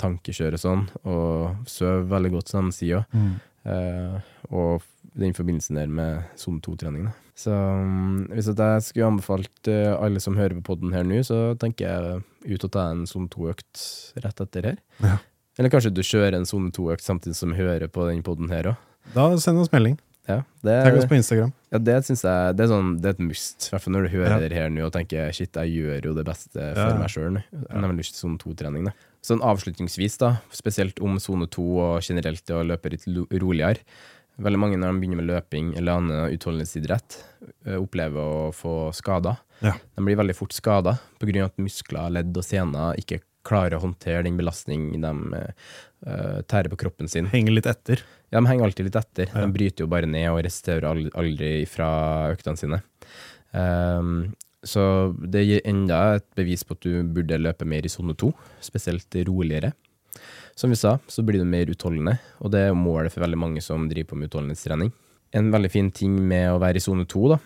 tankekjør 0.00 0.56
og 0.56 0.62
sånn, 0.62 0.84
og 1.10 1.66
sover 1.70 2.06
veldig 2.12 2.32
godt, 2.36 2.52
som 2.52 2.70
de 2.70 2.76
sier 2.76 3.02
òg. 3.02 3.18
Eh, 3.64 4.16
og 4.52 4.84
den 5.16 5.34
forbindelsen 5.36 5.78
der 5.78 5.90
med 5.90 6.38
sone 6.38 6.60
2-trening. 6.64 7.08
Så 7.38 7.50
mm, 7.50 8.30
hvis 8.30 8.50
jeg 8.52 8.82
skulle 8.86 9.10
anbefalt 9.10 9.70
eh, 9.70 9.90
alle 9.94 10.20
som 10.22 10.36
hører 10.38 10.58
på 10.58 10.66
poden 10.72 10.94
her 10.94 11.06
nå, 11.06 11.22
så 11.26 11.54
tenker 11.60 11.88
jeg 11.88 12.54
ut 12.54 12.66
og 12.68 12.74
ta 12.74 12.88
en 12.92 13.06
sone 13.10 13.30
2-økt 13.32 13.84
rett 14.22 14.44
etter 14.44 14.70
her. 14.70 14.82
Ja. 15.02 15.16
Eller 15.58 15.70
kanskje 15.70 15.92
du 15.94 16.02
kjører 16.02 16.34
en 16.38 16.46
sone 16.48 16.70
2-økt 16.74 17.04
samtidig 17.04 17.36
som 17.38 17.52
hører 17.54 17.86
på 17.92 18.08
den 18.10 18.22
podden 18.26 18.50
her 18.50 18.72
òg. 18.72 18.76
Da 19.14 19.28
send 19.38 19.58
oss 19.60 19.70
melding. 19.72 19.98
Ja, 20.26 20.38
det, 20.64 20.72
Tagg 20.86 20.96
oss 20.96 21.04
på 21.04 21.18
Instagram. 21.18 21.50
ja, 21.70 21.78
det 21.84 21.98
syns 22.06 22.22
jeg 22.24 22.54
det 22.56 22.64
er, 22.64 22.68
sånn, 22.70 22.94
det 23.02 23.10
er 23.10 23.14
et 23.18 23.18
must. 23.20 23.66
I 23.68 23.74
hvert 23.74 23.82
fall 23.84 23.92
når 23.92 24.06
du 24.06 24.12
hører 24.16 24.30
Ja. 24.32 24.38
det 24.40 24.52
her 24.56 24.70
nå 24.72 24.86
og 24.86 24.92
tenker 24.94 25.28
shit, 25.36 25.52
jeg 25.52 25.74
gjør 25.76 26.04
jo 26.08 26.14
det 26.14 26.24
beste 26.24 26.56
Ja. 26.56 26.72
for 26.88 26.98
meg 26.98 27.08
sjøl. 27.12 27.42
Jeg 27.52 27.80
har 27.84 27.92
lyst 27.92 28.16
til 28.16 28.22
sone 28.24 28.38
2-trening. 28.38 28.88
Sånn 29.22 29.40
avslutningsvis, 29.44 30.16
da, 30.18 30.38
spesielt 30.50 30.98
om 31.04 31.18
sone 31.20 31.46
2 31.46 31.78
og 31.78 32.00
generelt 32.02 32.44
det 32.46 32.56
å 32.56 32.64
løpe 32.64 32.90
litt 32.90 33.04
roligere. 33.06 33.78
Veldig 34.40 34.58
mange 34.58 34.76
når 34.80 34.92
de 34.94 35.00
begynner 35.00 35.20
med 35.20 35.28
løping 35.28 35.76
eller 35.76 35.92
annen 36.00 36.32
utholdenhetsidrett, 36.34 37.18
eh, 37.66 37.76
opplever 37.76 38.16
å 38.18 38.52
få 38.52 38.92
skader. 38.96 39.36
Ja. 39.62 39.72
De 39.94 40.02
blir 40.02 40.16
veldig 40.16 40.34
fort 40.34 40.52
skada 40.52 40.98
pga. 41.20 41.44
at 41.44 41.56
muskler, 41.58 42.10
ledd 42.10 42.34
og 42.36 42.42
sener 42.42 42.96
ikke 42.98 43.20
klarer 43.46 43.78
å 43.78 43.84
håndtere 43.84 44.24
den 44.26 44.38
belastning 44.38 44.90
de 45.02 45.12
uh, 45.40 46.40
tærer 46.50 46.70
på 46.72 46.80
kroppen 46.84 47.10
sin. 47.10 47.28
Henger 47.32 47.58
litt 47.58 47.68
etter. 47.70 48.02
Ja, 48.30 48.40
de 48.40 48.48
henger 48.48 48.68
alltid 48.68 48.88
litt 48.88 48.98
etter. 48.98 49.28
Ja. 49.30 49.44
De 49.44 49.54
bryter 49.54 49.84
jo 49.84 49.92
bare 49.92 50.08
ned 50.10 50.30
og 50.32 50.42
resterer 50.46 50.88
aldri 50.90 51.52
fra 51.70 51.88
øktene 52.32 52.60
sine. 52.60 52.80
Um, 53.52 54.32
så 54.64 55.12
det 55.20 55.44
gir 55.44 55.64
enda 55.68 56.16
et 56.16 56.26
bevis 56.36 56.64
på 56.64 56.76
at 56.76 56.84
du 56.84 57.04
burde 57.14 57.40
løpe 57.40 57.68
mer 57.68 57.84
i 57.84 57.92
sone 57.92 58.16
to, 58.18 58.32
spesielt 58.64 59.12
roligere. 59.28 59.74
Som 60.56 60.72
vi 60.72 60.78
sa, 60.78 60.96
så 61.10 61.24
blir 61.26 61.42
du 61.42 61.48
mer 61.48 61.70
utholdende, 61.70 62.16
og 62.38 62.52
det 62.54 62.68
er 62.68 62.78
målet 62.78 63.12
for 63.12 63.24
veldig 63.24 63.40
mange 63.40 63.62
som 63.64 63.88
driver 63.90 64.12
på 64.12 64.18
med 64.20 64.30
utholdenhetstrening. 64.30 64.92
En 65.34 65.50
veldig 65.50 65.70
fin 65.72 65.90
ting 65.90 66.14
med 66.30 66.52
å 66.52 66.60
være 66.62 66.78
i 66.78 66.84
sone 66.84 67.04
to, 67.10 67.26
da, 67.32 67.40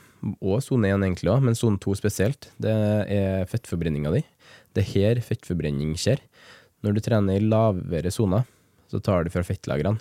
og 0.44 0.61
sone 0.64 0.90
én 0.92 1.04
egentlig 1.06 1.32
òg, 1.32 1.40
men 1.46 1.56
sone 1.56 1.80
to 1.80 1.94
spesielt, 1.96 2.50
det 2.61 2.74
er 3.14 3.48
fettforbrenninga 3.48 4.12
di. 4.12 4.22
Det 4.78 4.84
er 4.84 4.92
her 4.94 5.22
fettforbrenning 5.26 5.96
skjer. 5.98 6.22
Når 6.86 6.94
du 6.94 7.02
trener 7.02 7.38
i 7.38 7.42
lavere 7.42 8.12
soner, 8.14 8.44
så 8.88 9.00
tar 9.02 9.26
du 9.26 9.32
fra 9.34 9.42
fettlagrene. 9.42 9.98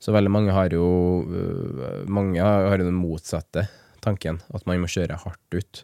Så 0.00 0.12
veldig 0.12 0.32
mange 0.32 0.52
har 0.52 0.72
jo 0.72 0.84
øh, 1.24 2.04
Mange 2.08 2.40
har 2.40 2.76
jo 2.76 2.84
den 2.84 2.96
motsatte 2.96 3.66
tanken, 4.04 4.38
at 4.54 4.66
man 4.68 4.78
må 4.82 4.88
kjøre 4.90 5.18
hardt 5.18 5.56
ut. 5.56 5.82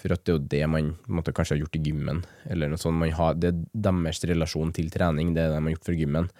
For 0.00 0.12
at 0.14 0.24
det 0.24 0.32
er 0.32 0.36
jo 0.38 0.46
det 0.54 0.62
man 0.72 0.88
måtte 1.06 1.34
kanskje 1.36 1.54
har 1.56 1.62
gjort 1.62 1.78
i 1.78 1.82
gymmen. 1.86 2.22
Eller 2.50 2.70
noe 2.70 2.80
sånt. 2.80 2.98
Man 2.98 3.12
har, 3.14 3.36
det 3.38 3.52
er 3.52 3.60
deres 3.88 4.24
relasjon 4.26 4.72
til 4.76 4.90
trening, 4.92 5.34
det 5.36 5.44
er 5.44 5.52
det 5.52 5.60
de 5.60 5.68
har 5.68 5.76
gjort 5.76 5.90
for 5.90 6.00
gymmen. 6.00 6.30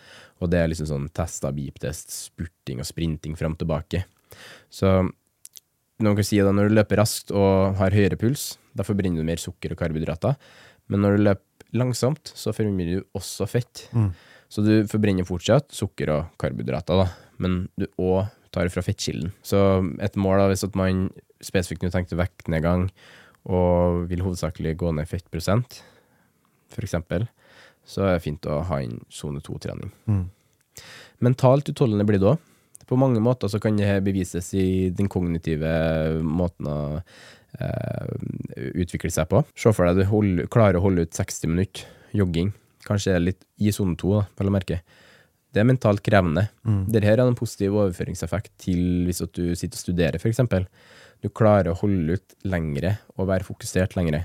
Og 0.40 0.50
det 0.50 0.60
er 0.60 0.72
liksom 0.72 0.88
sånn 0.90 1.08
testa 1.14 1.52
beep-test, 1.54 2.16
spurting 2.32 2.82
og 2.82 2.88
sprinting 2.88 3.36
fram 3.38 3.54
og 3.54 3.62
tilbake. 3.62 4.04
Så 4.72 4.90
noen 6.00 6.16
kan 6.16 6.26
si 6.26 6.40
da 6.40 6.52
når 6.56 6.70
du 6.70 6.78
løper 6.80 7.00
raskt 7.02 7.30
og 7.36 7.78
har 7.78 7.94
høyere 7.94 8.18
puls, 8.20 8.54
da 8.74 8.86
forbrenner 8.86 9.22
du 9.22 9.28
mer 9.28 9.40
sukker 9.42 9.74
og 9.74 9.80
karbohydrater. 9.80 10.36
Men 10.90 11.04
når 11.04 11.16
du 11.16 11.24
løper 11.28 11.78
langsomt, 11.78 12.32
så 12.34 12.52
forbrenner 12.52 12.98
du 12.98 13.04
også 13.14 13.46
fett. 13.46 13.86
Så 14.50 14.64
du 14.66 14.72
forbrenner 14.90 15.28
fortsatt 15.28 15.70
sukker 15.74 16.10
og 16.10 16.32
karbohydrater, 16.42 17.04
da. 17.04 17.08
men 17.38 17.68
du 17.78 17.86
òg 18.02 18.26
tar 18.50 18.66
fra 18.74 18.82
fettkilden. 18.82 19.30
Så 19.46 19.56
et 20.02 20.18
mål, 20.18 20.40
da, 20.42 20.48
hvis 20.50 20.66
at 20.66 20.74
man 20.78 21.06
spesifikt 21.40 21.86
nå 21.86 21.92
tenkte 21.94 22.18
vektnedgang 22.18 22.88
og 23.46 24.10
vil 24.10 24.24
hovedsakelig 24.26 24.74
gå 24.82 24.90
ned 24.96 25.06
fettprosent, 25.08 25.78
eksempel, 26.80 27.28
så 27.86 28.04
er 28.06 28.16
det 28.16 28.24
fint 28.24 28.46
å 28.50 28.60
ha 28.68 28.80
inn 28.82 29.00
sone 29.12 29.42
2-trening. 29.44 29.90
Mentalt 31.20 31.70
utholdende 31.72 32.06
blir 32.08 32.20
det 32.22 32.30
òg. 32.32 32.46
På 32.90 32.98
mange 32.98 33.20
måter 33.22 33.50
så 33.50 33.60
kan 33.62 33.76
det 33.78 34.00
bevises 34.02 34.48
i 34.58 34.90
den 34.90 35.06
kognitive 35.10 35.70
måten 36.26 36.66
å 36.66 36.78
utvikle 38.80 39.10
seg 39.12 39.28
på. 39.30 39.42
Se 39.58 39.72
for 39.74 39.88
deg 39.88 40.00
du 40.00 40.08
hold, 40.10 40.44
klarer 40.52 40.78
å 40.78 40.84
holde 40.84 41.06
ut 41.06 41.16
60 41.16 41.52
minutter 41.52 41.86
jogging, 42.16 42.52
kanskje 42.86 43.18
litt 43.20 43.44
i 43.62 43.72
sone 43.74 43.96
2, 43.98 44.16
da, 44.16 44.24
vel 44.40 44.50
å 44.50 44.54
merke. 44.54 44.80
Det 45.50 45.62
er 45.62 45.66
mentalt 45.66 46.02
krevende. 46.06 46.46
Dette 46.86 47.08
har 47.08 47.22
en 47.24 47.36
positiv 47.38 47.74
overføringseffekt 47.74 48.52
til 48.62 49.06
hvis 49.08 49.22
du 49.34 49.54
sitter 49.58 49.74
og 49.74 49.82
studerer, 49.82 50.18
f.eks. 50.22 50.42
Du 51.20 51.28
klarer 51.28 51.72
å 51.72 51.78
holde 51.82 52.16
ut 52.16 52.36
lengre 52.48 52.96
og 53.16 53.28
være 53.28 53.44
fokusert 53.44 53.96
lengre. 53.98 54.24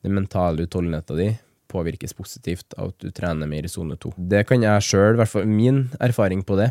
Den 0.00 0.14
mentale 0.16 0.64
utholdenheten 0.64 1.18
din 1.18 1.34
påvirkes 1.70 2.14
positivt 2.18 2.74
av 2.78 2.90
at 2.90 3.02
du 3.02 3.12
trener 3.14 3.50
mer 3.50 3.66
i 3.66 3.70
sone 3.70 3.98
2. 4.00 4.14
Det 4.30 4.44
kan 4.48 4.62
jeg 4.64 4.86
sjøl, 4.86 5.14
i 5.14 5.20
hvert 5.20 5.30
fall 5.30 5.50
min 5.50 5.84
erfaring 6.02 6.42
på 6.46 6.56
det, 6.58 6.70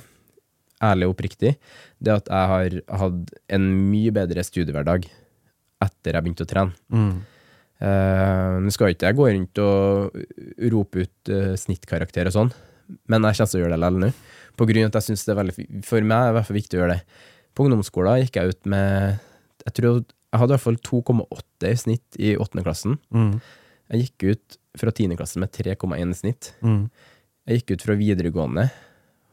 ærlig 0.84 1.08
og 1.08 1.14
oppriktig, 1.14 1.54
det 2.00 2.16
at 2.16 2.32
jeg 2.32 2.52
har 2.54 2.76
hatt 3.04 3.34
en 3.56 3.70
mye 3.92 4.12
bedre 4.16 4.44
studiehverdag 4.48 5.08
etter 5.82 6.16
jeg 6.18 6.26
begynte 6.26 6.46
å 6.46 6.50
trene. 6.50 6.74
Eh, 7.80 8.56
Nå 8.60 8.72
skal 8.76 8.92
ikke 8.92 9.08
jeg 9.08 9.16
gå 9.16 9.28
rundt 9.32 9.62
og 9.64 10.18
rope 10.74 11.06
ut 11.06 11.32
uh, 11.32 11.54
snittkarakter 11.56 12.28
og 12.28 12.36
sånn, 12.36 12.50
men 13.08 13.24
jeg 13.24 13.38
kommer 13.40 13.52
til 13.54 13.60
å 13.60 13.64
gjøre 13.64 13.76
det 13.78 13.80
likevel 13.86 14.04
nå. 14.04 14.10
På 14.60 14.68
grunn 14.68 14.84
av 14.84 14.92
at 14.92 14.98
jeg 15.00 15.08
synes 15.08 15.24
det 15.24 15.32
er 15.32 15.40
veldig, 15.40 15.66
For 15.88 16.04
meg 16.04 16.18
er 16.20 16.26
det 16.26 16.34
i 16.34 16.38
hvert 16.40 16.50
fall 16.50 16.58
viktig 16.60 16.76
å 16.76 16.82
gjøre 16.82 16.98
det. 16.98 17.22
På 17.56 17.64
ungdomsskolen 17.70 18.20
gikk 18.26 18.36
jeg 18.42 18.52
ut 18.56 18.66
med 18.74 19.20
Jeg 19.66 19.74
tror 19.78 19.88
jeg 19.94 20.40
hadde 20.42 20.52
i 20.52 20.58
hvert 20.58 20.66
fall 20.68 20.82
2,8 20.86 21.70
i 21.72 21.78
snitt 21.80 22.20
i 22.20 22.34
åttende 22.38 22.66
klassen. 22.68 23.00
Jeg 23.90 24.04
gikk 24.04 24.28
ut 24.34 24.58
fra 24.78 24.92
10. 24.94 25.16
klasse 25.18 25.40
med 25.42 25.50
3,1 25.56 26.12
i 26.12 26.18
snitt. 26.20 26.52
Jeg 27.48 27.62
gikk 27.64 27.72
ut 27.78 27.86
fra 27.88 27.96
videregående. 27.98 28.68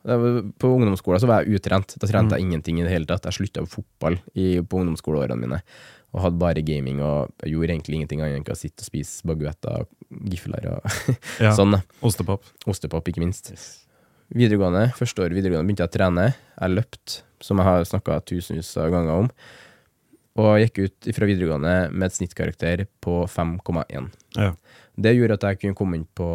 På 0.07 0.71
ungdomsskolen 0.71 1.21
så 1.21 1.27
var 1.29 1.43
jeg 1.45 1.59
utrent. 1.59 1.97
Da 1.99 2.07
trente 2.09 2.39
jeg 2.39 2.47
ingenting 2.47 2.79
i 2.81 2.87
det 2.87 2.93
hele 2.95 3.05
tatt. 3.11 3.27
Jeg 3.27 3.37
slutta 3.43 3.61
på 3.67 3.75
fotball 3.83 4.17
i, 4.39 4.61
på 4.63 4.79
ungdomsskoleårene 4.81 5.37
mine 5.43 5.59
og 6.17 6.23
hadde 6.25 6.41
bare 6.41 6.63
gaming 6.65 7.03
og 7.05 7.29
gjorde 7.45 7.75
egentlig 7.75 7.99
ingenting 8.01 8.23
annet 8.25 8.41
enn 8.41 8.55
å 8.55 8.57
sitte 8.57 8.81
og 8.81 8.89
spise 8.89 9.27
baguetter 9.29 9.83
og 9.85 10.23
gifler 10.33 10.65
og 10.73 10.87
Ja. 11.45 11.53
sånn. 11.53 11.77
Ostepop. 12.01 12.47
Ostepop, 12.67 13.11
ikke 13.13 13.21
minst. 13.21 13.53
Videregående, 14.33 14.89
første 14.97 15.23
år 15.23 15.37
videregående 15.37 15.69
begynte 15.69 15.85
jeg 15.85 15.93
å 15.93 15.97
trene. 15.99 16.25
Jeg 16.57 16.73
løpt, 16.73 17.19
som 17.45 17.61
jeg 17.61 17.69
har 17.69 17.85
snakka 17.87 18.17
tusenvis 18.27 18.73
av 18.81 18.89
ganger 18.97 19.23
om. 19.27 19.31
Og 20.41 20.59
gikk 20.61 20.81
ut 20.87 21.07
fra 21.17 21.29
videregående 21.29 21.75
med 21.93 22.09
et 22.11 22.17
snittkarakter 22.17 22.83
på 23.05 23.23
5,1. 23.31 24.11
Ja. 24.37 24.51
Det 24.97 25.13
gjorde 25.13 25.37
at 25.37 25.45
jeg 25.51 25.61
kunne 25.61 25.77
komme 25.77 25.99
inn 26.01 26.07
på 26.17 26.27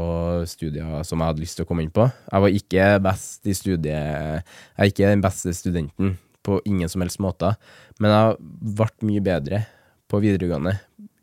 studier 0.49 1.01
som 1.05 1.21
jeg 1.21 1.31
hadde 1.33 1.41
lyst 1.43 1.57
til 1.57 1.65
å 1.65 1.69
komme 1.69 1.83
inn 1.85 1.93
på. 1.93 2.05
Jeg 2.29 2.45
var 2.45 2.57
ikke 2.61 2.87
best 3.01 3.49
i 3.49 3.55
studiet 3.57 3.89
Jeg 3.89 4.43
er 4.77 4.89
ikke 4.93 5.09
den 5.09 5.23
beste 5.25 5.53
studenten 5.57 6.15
på 6.45 6.59
ingen 6.65 6.89
som 6.89 7.03
helst 7.03 7.21
måte, 7.21 7.53
men 7.99 8.13
jeg 8.13 8.37
ble 8.77 9.09
mye 9.09 9.23
bedre 9.25 9.63
på 10.11 10.19
videregående 10.23 10.77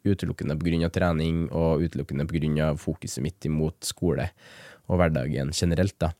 utelukkende 0.08 0.56
pga. 0.58 0.88
trening 0.90 1.48
og 1.50 1.82
utelukkende 1.82 2.26
pga. 2.26 2.74
fokuset 2.76 3.22
mitt 3.22 3.44
imot 3.44 3.84
skole 3.84 4.30
og 4.88 4.98
hverdagen 4.98 5.52
generelt. 5.52 5.98
da. 5.98 6.12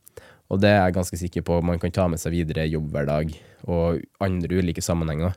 Og 0.49 0.61
det 0.61 0.69
er 0.69 0.85
jeg 0.87 0.97
ganske 0.97 1.17
sikker 1.17 1.43
på 1.43 1.61
man 1.63 1.79
kan 1.79 1.91
ta 1.91 2.09
med 2.09 2.21
seg 2.21 2.33
videre 2.33 2.67
i 2.67 2.73
jobbhverdag 2.73 3.35
og 3.69 4.01
andre 4.21 4.61
ulike 4.61 4.83
sammenhenger. 4.83 5.35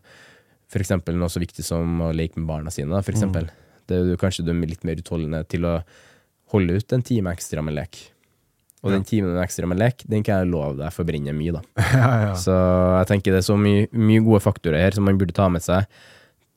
Eksempel 0.71 1.17
noe 1.19 1.29
så 1.29 1.39
viktig 1.39 1.65
som 1.67 1.99
å 2.01 2.13
leke 2.15 2.39
med 2.39 2.47
barna 2.47 2.71
sine. 2.71 3.01
For 3.03 3.11
mm. 3.11 3.49
Det 3.87 3.97
er 3.97 4.13
jo 4.13 4.19
kanskje 4.19 4.45
du 4.45 4.53
er 4.53 4.67
litt 4.67 4.85
mer 4.87 4.95
utholdende 4.95 5.43
til 5.51 5.67
å 5.67 5.81
holde 6.53 6.77
ut 6.79 6.93
en 6.93 7.03
time 7.03 7.31
ekstra 7.31 7.63
med 7.63 7.75
lek. 7.75 7.99
Og 8.81 8.89
den 8.89 9.03
timen 9.05 9.37
ekstra 9.37 9.67
med 9.69 9.77
lek, 9.77 10.01
den 10.09 10.23
kan 10.25 10.39
jeg 10.41 10.49
love 10.49 10.73
deg 10.79 10.89
forbrenner 10.95 11.35
mye, 11.37 11.51
da. 11.53 11.61
Så 12.43 12.55
jeg 12.55 13.07
tenker 13.11 13.35
det 13.35 13.43
er 13.43 13.45
så 13.45 13.57
mye, 13.59 13.83
mye 13.93 14.23
gode 14.25 14.41
faktorer 14.41 14.81
her 14.81 14.95
som 14.97 15.05
man 15.05 15.19
burde 15.21 15.35
ta 15.37 15.45
med 15.53 15.61
seg 15.61 15.85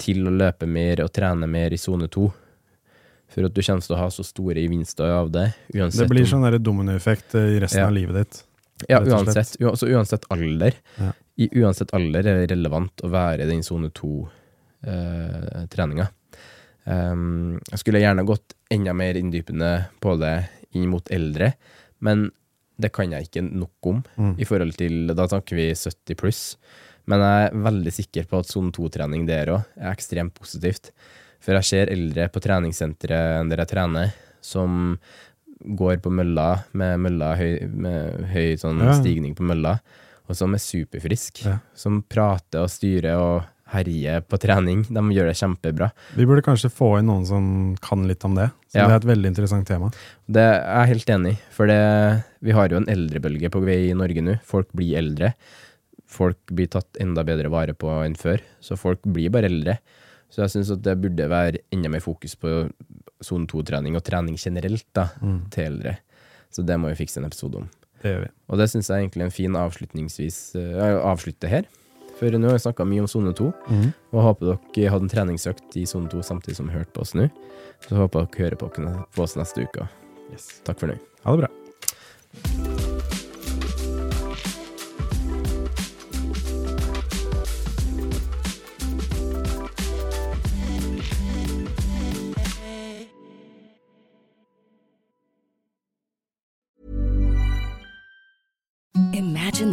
til 0.01 0.25
å 0.27 0.33
løpe 0.33 0.65
mer 0.67 1.03
og 1.05 1.13
trene 1.15 1.47
mer 1.51 1.75
i 1.77 1.79
sone 1.81 2.09
to. 2.09 2.31
For 3.35 3.45
at 3.49 3.55
du 3.55 3.61
kommer 3.67 3.83
til 3.85 3.95
å 3.97 3.99
ha 4.01 4.09
så 4.15 4.25
store 4.25 4.63
gevinster 4.63 5.11
av 5.11 5.29
det. 5.35 5.49
Det 5.69 6.09
blir 6.09 6.25
sånn 6.31 6.47
dominoeffekt 6.63 7.35
eh, 7.37 7.57
i 7.57 7.61
resten 7.63 7.81
Ja. 7.83 7.87
av 7.91 7.95
livet 7.97 8.15
ditt. 8.23 8.41
ja, 8.89 8.99
uansett, 9.05 9.55
så 9.59 9.69
altså 9.71 9.87
uansett 9.93 10.25
alder. 10.33 10.73
Ja. 10.99 11.13
I 11.37 11.49
uansett 11.61 11.93
alder 11.95 12.27
er 12.31 12.35
det 12.41 12.51
relevant 12.55 13.03
å 13.05 13.09
være 13.11 13.43
i 13.45 13.51
den 13.51 13.63
sone 13.67 13.91
to-treninga. 14.85 16.09
jeg 16.87 17.79
skulle 17.81 18.01
gjerne 18.03 18.25
gått 18.29 18.55
enda 18.71 18.93
mer 18.95 19.15
inndypende 19.19 19.71
på 20.01 20.17
det 20.21 20.35
inn 20.75 20.89
mot 20.91 21.11
eldre, 21.11 21.53
men 22.05 22.29
Det 22.75 22.89
kan 22.91 23.13
jeg 23.15 23.29
ikke 23.29 23.43
nok 23.55 23.87
om. 23.87 24.01
Mm. 24.19 24.33
I 24.43 24.47
forhold 24.49 24.73
til, 24.75 25.07
Da 25.15 25.29
snakker 25.31 25.55
vi 25.55 25.69
70 25.79 26.17
pluss. 26.19 26.41
Men 27.07 27.21
jeg 27.23 27.45
er 27.47 27.61
veldig 27.63 27.93
sikker 27.95 28.25
på 28.27 28.41
at 28.43 28.49
sone 28.51 28.73
2-trening 28.75 29.27
der 29.29 29.47
òg 29.55 29.63
er 29.79 29.93
ekstremt 29.93 30.35
positivt. 30.35 30.91
For 31.39 31.55
jeg 31.55 31.69
ser 31.69 31.93
eldre 31.95 32.27
på 32.35 32.43
treningssenteret 32.43 33.47
der 33.53 33.63
jeg 33.63 33.71
trener, 33.71 34.11
som 34.43 34.99
går 35.63 36.01
på 36.03 36.11
mølla 36.11 36.65
med, 36.75 36.99
mølla 37.05 37.31
høy, 37.39 37.63
med 37.71 38.27
høy 38.33 38.57
sånn 38.59 38.83
Ja. 38.83 38.97
stigning 38.99 39.37
på 39.39 39.47
mølla, 39.47 39.79
og 40.29 40.35
som 40.35 40.53
er 40.53 40.59
superfrisk. 40.59 41.45
Ja. 41.47 41.59
Som 41.75 42.03
prater 42.03 42.65
og 42.65 42.71
styrer 42.75 43.15
og 43.17 43.45
herjer 43.75 44.23
på 44.27 44.39
trening. 44.43 44.85
De 44.89 45.03
gjør 45.15 45.29
det 45.31 45.37
kjempebra. 45.39 45.91
Vi 46.17 46.27
burde 46.29 46.45
kanskje 46.47 46.71
få 46.73 46.95
inn 47.01 47.11
noen 47.11 47.27
som 47.29 47.45
kan 47.85 48.07
litt 48.09 48.25
om 48.27 48.39
det. 48.39 48.49
Så 48.71 48.81
Ja. 48.81 48.87
Det 48.89 48.95
er 48.95 49.03
et 49.03 49.11
veldig 49.13 49.31
interessant 49.31 49.69
tema. 49.69 49.91
Det 50.27 50.43
er 50.43 50.63
jeg 50.87 50.93
helt 50.95 51.13
enig 51.17 51.35
i, 51.35 51.41
for 51.55 51.71
det, 51.71 52.25
vi 52.43 52.57
har 52.57 52.69
jo 52.69 52.81
en 52.81 52.89
eldrebølge 52.91 53.51
på 53.51 53.63
vei 53.65 53.91
i 53.91 53.99
Norge 53.99 54.23
nå. 54.25 54.39
Folk 54.47 54.73
blir 54.75 54.99
eldre. 54.99 55.35
Folk 56.11 56.39
blir 56.51 56.71
tatt 56.71 56.99
enda 57.01 57.25
bedre 57.27 57.51
vare 57.51 57.75
på 57.75 57.91
enn 58.05 58.17
før, 58.19 58.43
så 58.63 58.77
folk 58.79 59.03
blir 59.03 59.31
bare 59.35 59.51
eldre. 59.51 59.79
Så 60.31 60.43
jeg 60.43 60.51
syns 60.51 60.73
det 60.83 60.97
burde 60.99 61.29
være 61.31 61.63
enda 61.75 61.91
mer 61.93 62.03
fokus 62.03 62.35
på 62.35 62.65
sone 63.23 63.47
2-trening 63.47 63.95
og 63.95 64.03
trening 64.07 64.37
generelt 64.41 64.87
da, 64.97 65.09
til 65.55 65.69
eldre. 65.69 65.97
Så 66.51 66.63
det 66.67 66.77
må 66.79 66.91
vi 66.91 66.99
fikse 66.99 67.21
en 67.21 67.27
episode 67.29 67.63
om. 67.63 67.69
Det 68.03 68.11
gjør 68.13 68.25
vi. 68.27 68.31
Og 68.51 68.59
det 68.61 68.67
syns 68.71 68.91
jeg 68.91 69.05
egentlig 69.05 69.23
er 69.25 69.31
en 69.31 69.35
fin 69.35 69.57
avslutningsvis 69.57 70.39
uh, 70.59 70.99
avslutte 71.07 71.49
her. 71.51 71.65
For 72.19 72.31
nå 72.31 72.47
har 72.47 72.55
vi 72.59 72.63
snakka 72.63 72.87
mye 72.87 73.03
om 73.05 73.09
sone 73.11 73.33
2, 73.35 73.49
og 74.15 74.21
håper 74.29 74.55
dere 74.75 74.93
hadde 74.95 75.09
en 75.09 75.13
treningsøkt 75.13 75.77
i 75.81 75.87
sone 75.87 76.09
2 76.13 76.23
samtidig 76.23 76.57
som 76.61 76.71
hørte 76.71 76.95
på 76.95 77.03
oss 77.03 77.15
nå. 77.19 77.29
Så 77.89 77.99
håper 77.99 78.29
dere 78.31 78.55
hører 78.55 78.57
på 79.15 79.23
oss 79.27 79.37
neste 79.37 79.67
uke. 79.67 79.89
Yes. 80.33 80.61
Takk 80.65 80.79
for 80.81 80.93
nå. 80.93 80.99
Ha 81.25 81.37
det 81.37 81.47
bra. 81.47 82.74